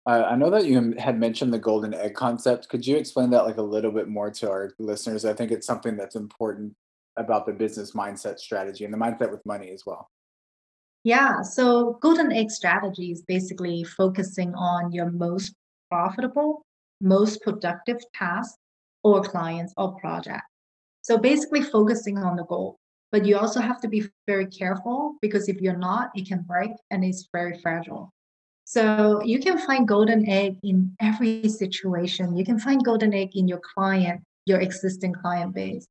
Uh, 0.06 0.24
I 0.30 0.36
know 0.36 0.50
that 0.50 0.64
you 0.64 0.94
had 0.98 1.18
mentioned 1.18 1.52
the 1.52 1.58
golden 1.58 1.92
egg 1.92 2.14
concept. 2.14 2.68
Could 2.68 2.86
you 2.86 2.96
explain 2.96 3.30
that 3.30 3.44
like 3.44 3.58
a 3.58 3.62
little 3.62 3.92
bit 3.92 4.08
more 4.08 4.30
to 4.30 4.50
our 4.50 4.72
listeners? 4.78 5.24
I 5.24 5.34
think 5.34 5.50
it's 5.50 5.66
something 5.66 5.96
that's 5.96 6.16
important 6.16 6.74
about 7.16 7.44
the 7.44 7.52
business 7.52 7.92
mindset 7.92 8.38
strategy 8.38 8.84
and 8.84 8.94
the 8.94 8.98
mindset 8.98 9.30
with 9.30 9.44
money 9.44 9.70
as 9.70 9.84
well. 9.84 10.10
Yeah, 11.04 11.42
so 11.42 11.98
golden 12.00 12.32
egg 12.32 12.50
strategy 12.50 13.12
is 13.12 13.22
basically 13.22 13.84
focusing 13.84 14.54
on 14.54 14.92
your 14.92 15.10
most 15.10 15.54
profitable, 15.90 16.64
most 17.00 17.42
productive 17.42 17.98
tasks 18.14 18.58
or 19.02 19.22
clients 19.22 19.72
or 19.76 19.96
projects. 19.96 20.46
So 21.02 21.18
basically 21.18 21.62
focusing 21.62 22.18
on 22.18 22.36
the 22.36 22.44
goal 22.44 22.79
but 23.12 23.24
you 23.24 23.36
also 23.38 23.60
have 23.60 23.80
to 23.80 23.88
be 23.88 24.04
very 24.26 24.46
careful 24.46 25.16
because 25.20 25.48
if 25.48 25.60
you're 25.60 25.76
not, 25.76 26.10
it 26.14 26.28
can 26.28 26.42
break 26.42 26.70
and 26.90 27.04
it's 27.04 27.28
very 27.32 27.58
fragile. 27.58 28.12
So 28.64 29.20
you 29.24 29.40
can 29.40 29.58
find 29.58 29.88
golden 29.88 30.28
egg 30.28 30.58
in 30.62 30.94
every 31.00 31.48
situation. 31.48 32.36
You 32.36 32.44
can 32.44 32.58
find 32.58 32.84
golden 32.84 33.12
egg 33.12 33.30
in 33.34 33.48
your 33.48 33.60
client, 33.74 34.22
your 34.46 34.60
existing 34.60 35.12
client 35.12 35.54
base. 35.54 35.86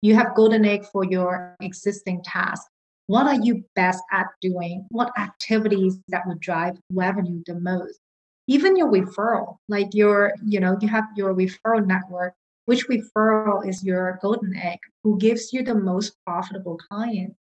You 0.00 0.14
have 0.14 0.34
golden 0.34 0.64
egg 0.64 0.86
for 0.86 1.04
your 1.04 1.54
existing 1.60 2.22
task. 2.24 2.66
What 3.08 3.26
are 3.26 3.40
you 3.42 3.64
best 3.74 4.02
at 4.12 4.26
doing? 4.40 4.86
What 4.90 5.12
activities 5.18 5.98
that 6.08 6.26
would 6.26 6.40
drive 6.40 6.78
revenue 6.90 7.42
the 7.46 7.60
most? 7.60 7.98
Even 8.46 8.76
your 8.76 8.90
referral, 8.90 9.56
like 9.68 9.88
your, 9.92 10.32
you 10.44 10.60
know, 10.60 10.78
you 10.80 10.88
have 10.88 11.04
your 11.16 11.34
referral 11.34 11.86
network. 11.86 12.32
Which 12.68 12.86
referral 12.86 13.66
is 13.66 13.82
your 13.82 14.18
golden 14.20 14.54
egg? 14.54 14.80
Who 15.02 15.16
gives 15.16 15.54
you 15.54 15.62
the 15.62 15.74
most 15.74 16.12
profitable 16.26 16.76
client? 16.76 17.34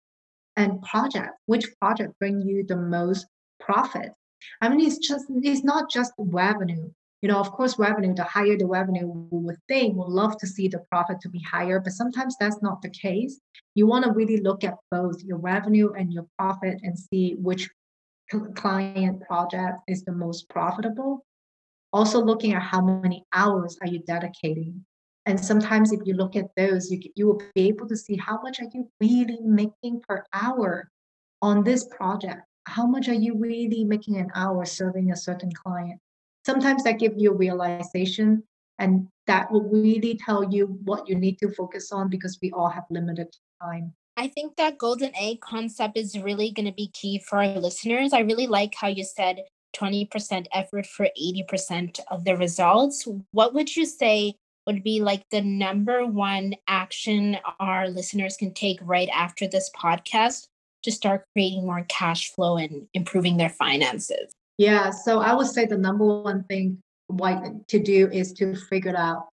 And 0.54 0.82
project, 0.82 1.30
which 1.46 1.64
project 1.80 2.18
bring 2.18 2.42
you 2.42 2.62
the 2.62 2.76
most 2.76 3.26
profit? 3.58 4.12
I 4.60 4.68
mean, 4.68 4.86
it's 4.86 4.98
just 4.98 5.24
it's 5.30 5.64
not 5.64 5.90
just 5.90 6.12
revenue. 6.18 6.90
You 7.22 7.30
know, 7.30 7.40
of 7.40 7.52
course, 7.52 7.78
revenue, 7.78 8.14
the 8.14 8.22
higher 8.22 8.58
the 8.58 8.66
revenue, 8.66 9.06
we 9.06 9.38
would 9.38 9.56
think, 9.66 9.96
would 9.96 10.10
love 10.10 10.36
to 10.40 10.46
see 10.46 10.68
the 10.68 10.80
profit 10.90 11.22
to 11.22 11.30
be 11.30 11.40
higher, 11.40 11.80
but 11.80 11.94
sometimes 11.94 12.36
that's 12.38 12.60
not 12.60 12.82
the 12.82 12.90
case. 12.90 13.40
You 13.74 13.86
want 13.86 14.04
to 14.04 14.12
really 14.12 14.42
look 14.42 14.62
at 14.62 14.76
both 14.90 15.22
your 15.24 15.38
revenue 15.38 15.92
and 15.92 16.12
your 16.12 16.26
profit 16.38 16.80
and 16.82 16.98
see 16.98 17.34
which 17.38 17.70
client 18.56 19.22
project 19.22 19.78
is 19.88 20.04
the 20.04 20.12
most 20.12 20.50
profitable. 20.50 21.24
Also 21.94 22.22
looking 22.22 22.52
at 22.52 22.60
how 22.60 22.82
many 22.82 23.24
hours 23.32 23.78
are 23.80 23.88
you 23.88 24.00
dedicating. 24.00 24.84
And 25.26 25.40
sometimes 25.40 25.92
if 25.92 26.00
you 26.04 26.14
look 26.14 26.36
at 26.36 26.50
those, 26.56 26.90
you, 26.90 27.00
you 27.14 27.26
will 27.26 27.40
be 27.54 27.68
able 27.68 27.88
to 27.88 27.96
see 27.96 28.16
how 28.16 28.40
much 28.42 28.60
are 28.60 28.68
you 28.72 28.88
really 29.00 29.38
making 29.40 30.02
per 30.06 30.24
hour 30.32 30.90
on 31.42 31.62
this 31.62 31.86
project 31.88 32.42
how 32.66 32.86
much 32.86 33.08
are 33.08 33.20
you 33.26 33.36
really 33.36 33.84
making 33.84 34.16
an 34.16 34.30
hour 34.34 34.64
serving 34.64 35.12
a 35.12 35.16
certain 35.16 35.52
client 35.52 36.00
sometimes 36.46 36.82
that 36.84 36.98
gives 36.98 37.20
you 37.20 37.30
a 37.30 37.36
realization 37.36 38.42
and 38.78 39.06
that 39.26 39.50
will 39.52 39.68
really 39.68 40.18
tell 40.24 40.42
you 40.52 40.66
what 40.84 41.08
you 41.08 41.14
need 41.14 41.38
to 41.38 41.50
focus 41.50 41.92
on 41.92 42.08
because 42.08 42.38
we 42.42 42.50
all 42.52 42.68
have 42.68 42.84
limited 42.90 43.28
time 43.62 43.92
I 44.16 44.28
think 44.28 44.56
that 44.56 44.78
golden 44.78 45.10
egg 45.16 45.40
concept 45.40 45.96
is 45.96 46.16
really 46.16 46.52
going 46.52 46.66
to 46.66 46.72
be 46.72 46.86
key 46.92 47.18
for 47.18 47.38
our 47.42 47.58
listeners. 47.58 48.12
I 48.12 48.20
really 48.20 48.46
like 48.46 48.72
how 48.76 48.86
you 48.86 49.02
said 49.02 49.42
20% 49.74 50.46
effort 50.52 50.86
for 50.86 51.08
80% 51.20 51.98
of 52.12 52.24
the 52.24 52.36
results. 52.36 53.08
What 53.32 53.54
would 53.54 53.74
you 53.74 53.84
say 53.84 54.36
would 54.66 54.82
be 54.82 55.00
like 55.00 55.22
the 55.30 55.42
number 55.42 56.06
one 56.06 56.54
action 56.66 57.38
our 57.60 57.88
listeners 57.88 58.36
can 58.36 58.54
take 58.54 58.78
right 58.82 59.08
after 59.12 59.46
this 59.46 59.70
podcast 59.76 60.46
to 60.82 60.92
start 60.92 61.24
creating 61.32 61.66
more 61.66 61.84
cash 61.88 62.30
flow 62.32 62.56
and 62.56 62.86
improving 62.94 63.36
their 63.36 63.50
finances? 63.50 64.32
Yeah, 64.58 64.90
so 64.90 65.20
I 65.20 65.34
would 65.34 65.48
say 65.48 65.66
the 65.66 65.78
number 65.78 66.04
one 66.04 66.44
thing 66.44 66.78
to 67.10 67.78
do 67.78 68.08
is 68.10 68.32
to 68.34 68.54
figure 68.54 68.96
out 68.96 69.28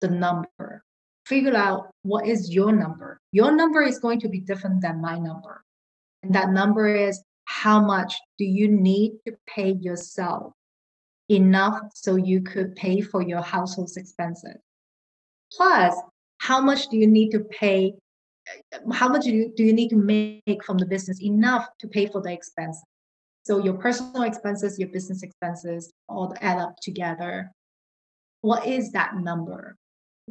the 0.00 0.08
number. 0.08 0.82
Figure 1.26 1.56
out 1.56 1.90
what 2.02 2.26
is 2.26 2.54
your 2.54 2.72
number. 2.72 3.18
Your 3.32 3.50
number 3.50 3.82
is 3.82 3.98
going 3.98 4.20
to 4.20 4.28
be 4.28 4.40
different 4.40 4.82
than 4.82 5.00
my 5.00 5.18
number. 5.18 5.64
And 6.22 6.34
that 6.34 6.50
number 6.50 6.94
is 6.94 7.22
how 7.46 7.80
much 7.80 8.14
do 8.38 8.44
you 8.44 8.68
need 8.68 9.12
to 9.26 9.36
pay 9.46 9.72
yourself 9.72 10.52
enough 11.28 11.80
so 11.94 12.16
you 12.16 12.42
could 12.42 12.76
pay 12.76 13.00
for 13.00 13.22
your 13.22 13.42
household 13.42 13.90
expenses? 13.96 14.58
Plus, 15.56 15.94
how 16.38 16.60
much 16.60 16.88
do 16.88 16.96
you 16.96 17.06
need 17.06 17.30
to 17.30 17.40
pay 17.40 17.94
how 18.92 19.08
much 19.08 19.24
do 19.24 19.30
you, 19.30 19.52
do 19.56 19.64
you 19.64 19.72
need 19.72 19.88
to 19.88 19.96
make 19.96 20.64
from 20.64 20.78
the 20.78 20.86
business 20.86 21.22
enough 21.22 21.66
to 21.80 21.88
pay 21.88 22.06
for 22.06 22.20
the 22.20 22.32
expense? 22.32 22.82
So 23.44 23.62
your 23.62 23.74
personal 23.74 24.22
expenses 24.22 24.78
your 24.78 24.88
business 24.88 25.22
expenses 25.22 25.92
all 26.08 26.34
add 26.40 26.58
up 26.58 26.76
together. 26.82 27.52
What 28.40 28.66
is 28.66 28.92
that 28.92 29.16
number? 29.16 29.76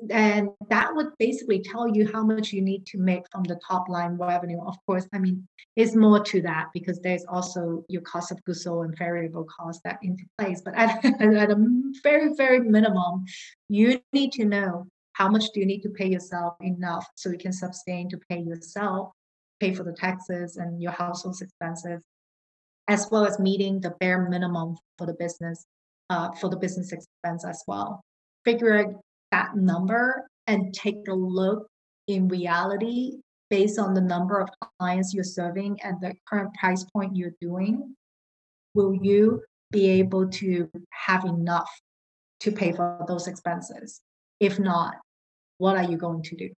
And 0.09 0.49
that 0.69 0.93
would 0.93 1.07
basically 1.17 1.61
tell 1.61 1.87
you 1.87 2.11
how 2.11 2.23
much 2.23 2.51
you 2.51 2.61
need 2.61 2.85
to 2.87 2.97
make 2.97 3.23
from 3.31 3.43
the 3.43 3.57
top 3.65 3.87
line 3.87 4.17
revenue. 4.17 4.61
Of 4.61 4.75
course 4.85 5.07
i 5.13 5.17
mean 5.17 5.47
it's 5.77 5.95
more 5.95 6.23
to 6.23 6.41
that 6.41 6.67
because 6.73 6.99
there's 6.99 7.25
also 7.25 7.83
your 7.89 8.01
cost 8.01 8.31
of 8.31 8.43
goods 8.43 8.63
sold 8.63 8.85
and 8.85 8.97
variable 8.97 9.45
costs 9.45 9.81
that 9.85 9.99
into 10.03 10.23
place. 10.37 10.61
But 10.61 10.75
at, 10.75 11.03
at 11.21 11.51
a 11.51 11.57
very 12.03 12.33
very 12.35 12.59
minimum 12.59 13.23
you 13.69 14.01
need 14.11 14.33
to 14.33 14.45
know 14.45 14.87
how 15.15 15.29
much 15.29 15.45
do 15.53 15.61
you 15.61 15.65
need 15.65 15.81
to 15.81 15.89
pay 15.89 16.07
yourself 16.07 16.55
enough 16.59 17.05
so 17.15 17.29
you 17.29 17.37
can 17.37 17.53
sustain 17.53 18.09
to 18.09 18.19
pay 18.29 18.39
yourself, 18.39 19.11
pay 19.61 19.73
for 19.73 19.83
the 19.83 19.93
taxes 19.93 20.57
and 20.57 20.81
your 20.81 20.91
household 20.91 21.37
expenses, 21.41 22.01
as 22.89 23.07
well 23.09 23.25
as 23.25 23.39
meeting 23.39 23.79
the 23.79 23.91
bare 24.01 24.27
minimum 24.29 24.75
for 24.97 25.07
the 25.07 25.13
business, 25.13 25.65
uh, 26.09 26.31
for 26.33 26.49
the 26.49 26.57
business 26.57 26.91
expense 26.91 27.45
as 27.45 27.63
well. 27.65 28.03
Figure 28.43 28.77
out 28.77 28.93
that 29.31 29.55
number 29.55 30.27
and 30.47 30.73
take 30.73 31.07
a 31.07 31.13
look 31.13 31.65
in 32.07 32.27
reality 32.27 33.13
based 33.49 33.79
on 33.79 33.93
the 33.93 34.01
number 34.01 34.41
of 34.41 34.49
clients 34.79 35.13
you're 35.13 35.23
serving 35.23 35.79
and 35.81 35.95
the 36.01 36.13
current 36.27 36.53
price 36.55 36.83
point 36.93 37.15
you're 37.15 37.35
doing. 37.39 37.95
Will 38.73 38.93
you 38.93 39.41
be 39.71 39.87
able 39.87 40.27
to 40.27 40.69
have 40.89 41.23
enough 41.23 41.69
to 42.41 42.51
pay 42.51 42.73
for 42.73 43.05
those 43.07 43.27
expenses? 43.27 44.01
If 44.41 44.59
not, 44.59 44.95
what 45.57 45.77
are 45.77 45.83
you 45.83 45.97
going 45.97 46.23
to 46.23 46.35
do? 46.35 46.49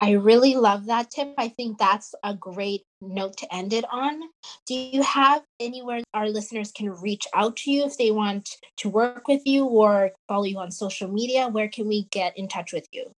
I 0.00 0.12
really 0.12 0.56
love 0.56 0.86
that 0.86 1.12
tip. 1.12 1.32
I 1.38 1.46
think 1.46 1.78
that's 1.78 2.12
a 2.24 2.34
great 2.34 2.82
note 3.00 3.36
to 3.36 3.54
end 3.54 3.72
it 3.72 3.84
on. 3.88 4.20
Do 4.66 4.74
you 4.74 5.00
have 5.00 5.44
anywhere 5.60 6.00
our 6.12 6.28
listeners 6.28 6.72
can 6.72 6.90
reach 6.90 7.24
out 7.34 7.56
to 7.58 7.70
you 7.70 7.84
if 7.84 7.96
they 7.96 8.10
want 8.10 8.56
to 8.78 8.88
work 8.88 9.28
with 9.28 9.42
you 9.46 9.64
or 9.64 10.10
follow 10.26 10.42
you 10.42 10.58
on 10.58 10.72
social 10.72 11.08
media? 11.08 11.46
Where 11.46 11.68
can 11.68 11.86
we 11.86 12.08
get 12.10 12.36
in 12.36 12.48
touch 12.48 12.72
with 12.72 12.88
you? 12.90 13.12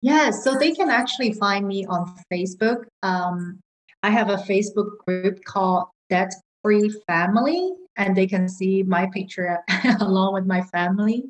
Yeah, 0.00 0.30
so 0.30 0.56
they 0.56 0.70
can 0.70 0.90
actually 0.90 1.32
find 1.32 1.66
me 1.66 1.86
on 1.86 2.14
Facebook. 2.32 2.84
Um, 3.02 3.58
I 4.04 4.10
have 4.10 4.30
a 4.30 4.36
Facebook 4.36 4.98
group 5.04 5.42
called 5.44 5.88
Debt 6.08 6.32
Free 6.62 6.88
Family 7.08 7.72
and 7.96 8.16
they 8.16 8.26
can 8.26 8.48
see 8.48 8.82
my 8.82 9.08
picture 9.12 9.60
along 10.00 10.34
with 10.34 10.46
my 10.46 10.62
family. 10.62 11.24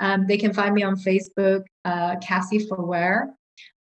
Um, 0.00 0.26
they 0.26 0.38
can 0.38 0.52
find 0.52 0.74
me 0.74 0.82
on 0.82 0.96
Facebook, 0.96 1.62
uh, 1.84 2.16
Cassie 2.20 2.66
Ferrer, 2.66 3.28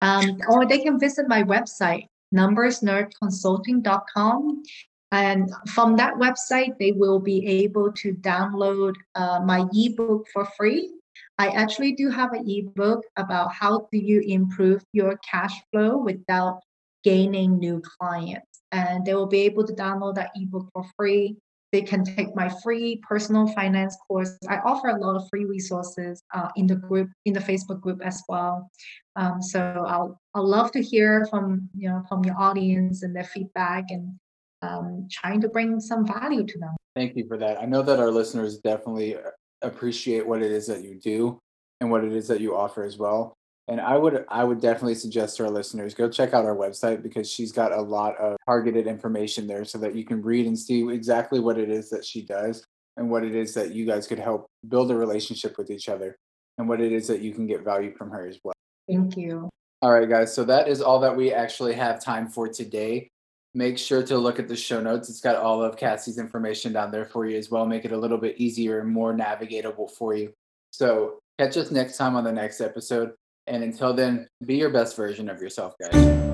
um, 0.01 0.37
or 0.49 0.65
they 0.65 0.79
can 0.79 0.99
visit 0.99 1.27
my 1.27 1.43
website, 1.43 2.07
numbersnerdconsulting.com. 2.33 4.63
And 5.11 5.51
from 5.69 5.95
that 5.97 6.15
website, 6.15 6.79
they 6.79 6.91
will 6.91 7.19
be 7.19 7.45
able 7.45 7.91
to 7.93 8.13
download 8.13 8.95
uh, 9.13 9.41
my 9.45 9.67
ebook 9.73 10.25
for 10.33 10.47
free. 10.57 10.91
I 11.37 11.49
actually 11.49 11.91
do 11.93 12.09
have 12.09 12.33
an 12.33 12.49
ebook 12.49 13.03
about 13.15 13.53
how 13.53 13.87
do 13.91 13.99
you 13.99 14.21
improve 14.21 14.83
your 14.91 15.17
cash 15.17 15.53
flow 15.71 15.97
without 15.97 16.61
gaining 17.03 17.59
new 17.59 17.79
clients. 17.99 18.63
And 18.71 19.05
they 19.05 19.13
will 19.13 19.27
be 19.27 19.41
able 19.41 19.67
to 19.67 19.73
download 19.73 20.15
that 20.15 20.31
ebook 20.35 20.67
for 20.73 20.83
free 20.97 21.37
they 21.73 21.81
can 21.81 22.05
take 22.05 22.33
my 22.35 22.49
free 22.63 23.01
personal 23.07 23.47
finance 23.47 23.97
course. 24.07 24.37
I 24.47 24.59
offer 24.59 24.89
a 24.89 24.99
lot 24.99 25.15
of 25.15 25.27
free 25.29 25.45
resources 25.45 26.21
uh, 26.33 26.49
in 26.55 26.67
the 26.67 26.75
group, 26.75 27.09
in 27.25 27.33
the 27.33 27.39
Facebook 27.39 27.81
group 27.81 27.99
as 28.05 28.23
well. 28.29 28.69
Um, 29.15 29.41
so 29.41 29.59
I'll 29.87 30.21
I'll 30.35 30.47
love 30.47 30.71
to 30.73 30.81
hear 30.81 31.25
from 31.31 31.67
you 31.75 31.89
know 31.89 32.03
from 32.07 32.23
your 32.23 32.39
audience 32.39 33.01
and 33.01 33.13
their 33.15 33.23
feedback 33.23 33.85
and 33.89 34.13
um, 34.61 35.07
trying 35.11 35.41
to 35.41 35.49
bring 35.49 35.79
some 35.79 36.05
value 36.05 36.45
to 36.45 36.59
them. 36.59 36.75
Thank 36.95 37.17
you 37.17 37.27
for 37.27 37.37
that. 37.39 37.59
I 37.59 37.65
know 37.65 37.81
that 37.81 37.99
our 37.99 38.11
listeners 38.11 38.59
definitely 38.59 39.17
appreciate 39.63 40.27
what 40.27 40.43
it 40.43 40.51
is 40.51 40.67
that 40.67 40.83
you 40.83 40.99
do 40.99 41.39
and 41.81 41.89
what 41.89 42.03
it 42.03 42.13
is 42.13 42.27
that 42.27 42.39
you 42.39 42.55
offer 42.55 42.83
as 42.83 42.97
well. 42.99 43.33
And 43.67 43.79
I 43.79 43.97
would 43.97 44.25
I 44.27 44.43
would 44.43 44.59
definitely 44.59 44.95
suggest 44.95 45.37
to 45.37 45.45
our 45.45 45.49
listeners 45.49 45.93
go 45.93 46.09
check 46.09 46.33
out 46.33 46.45
our 46.45 46.55
website 46.55 47.01
because 47.01 47.31
she's 47.31 47.53
got 47.53 47.71
a 47.71 47.81
lot 47.81 48.17
of 48.17 48.35
targeted 48.45 48.87
information 48.87 49.47
there 49.47 49.63
so 49.63 49.77
that 49.77 49.95
you 49.95 50.03
can 50.03 50.21
read 50.21 50.47
and 50.47 50.59
see 50.59 50.89
exactly 50.91 51.39
what 51.39 51.57
it 51.57 51.69
is 51.69 51.89
that 51.89 52.03
she 52.03 52.23
does 52.25 52.65
and 52.97 53.09
what 53.09 53.23
it 53.23 53.33
is 53.33 53.53
that 53.53 53.73
you 53.73 53.85
guys 53.85 54.05
could 54.05 54.19
help 54.19 54.47
build 54.67 54.91
a 54.91 54.95
relationship 54.95 55.57
with 55.57 55.71
each 55.71 55.87
other 55.87 56.17
and 56.57 56.67
what 56.67 56.81
it 56.81 56.91
is 56.91 57.07
that 57.07 57.21
you 57.21 57.33
can 57.33 57.47
get 57.47 57.63
value 57.63 57.95
from 57.95 58.09
her 58.11 58.27
as 58.27 58.37
well. 58.43 58.53
Thank 58.87 59.15
you. 59.17 59.49
All 59.81 59.91
right, 59.91 60.09
guys. 60.09 60.33
So 60.33 60.43
that 60.45 60.67
is 60.67 60.81
all 60.81 60.99
that 60.99 61.15
we 61.15 61.33
actually 61.33 61.73
have 61.73 62.01
time 62.01 62.27
for 62.27 62.47
today. 62.47 63.09
Make 63.53 63.77
sure 63.77 64.03
to 64.03 64.17
look 64.17 64.39
at 64.39 64.47
the 64.47 64.55
show 64.55 64.81
notes. 64.81 65.09
It's 65.09 65.21
got 65.21 65.35
all 65.35 65.63
of 65.63 65.77
Cassie's 65.77 66.17
information 66.17 66.73
down 66.73 66.91
there 66.91 67.05
for 67.05 67.25
you 67.25 67.37
as 67.37 67.51
well. 67.51 67.65
Make 67.65 67.85
it 67.85 67.91
a 67.91 67.97
little 67.97 68.17
bit 68.17 68.37
easier 68.37 68.79
and 68.79 68.89
more 68.89 69.13
navigatable 69.13 69.91
for 69.91 70.15
you. 70.15 70.33
So 70.71 71.19
catch 71.39 71.57
us 71.57 71.71
next 71.71 71.97
time 71.97 72.15
on 72.15 72.23
the 72.23 72.31
next 72.31 72.61
episode. 72.61 73.13
And 73.47 73.63
until 73.63 73.93
then, 73.93 74.27
be 74.45 74.55
your 74.55 74.69
best 74.69 74.95
version 74.95 75.29
of 75.29 75.41
yourself, 75.41 75.73
guys. 75.79 76.32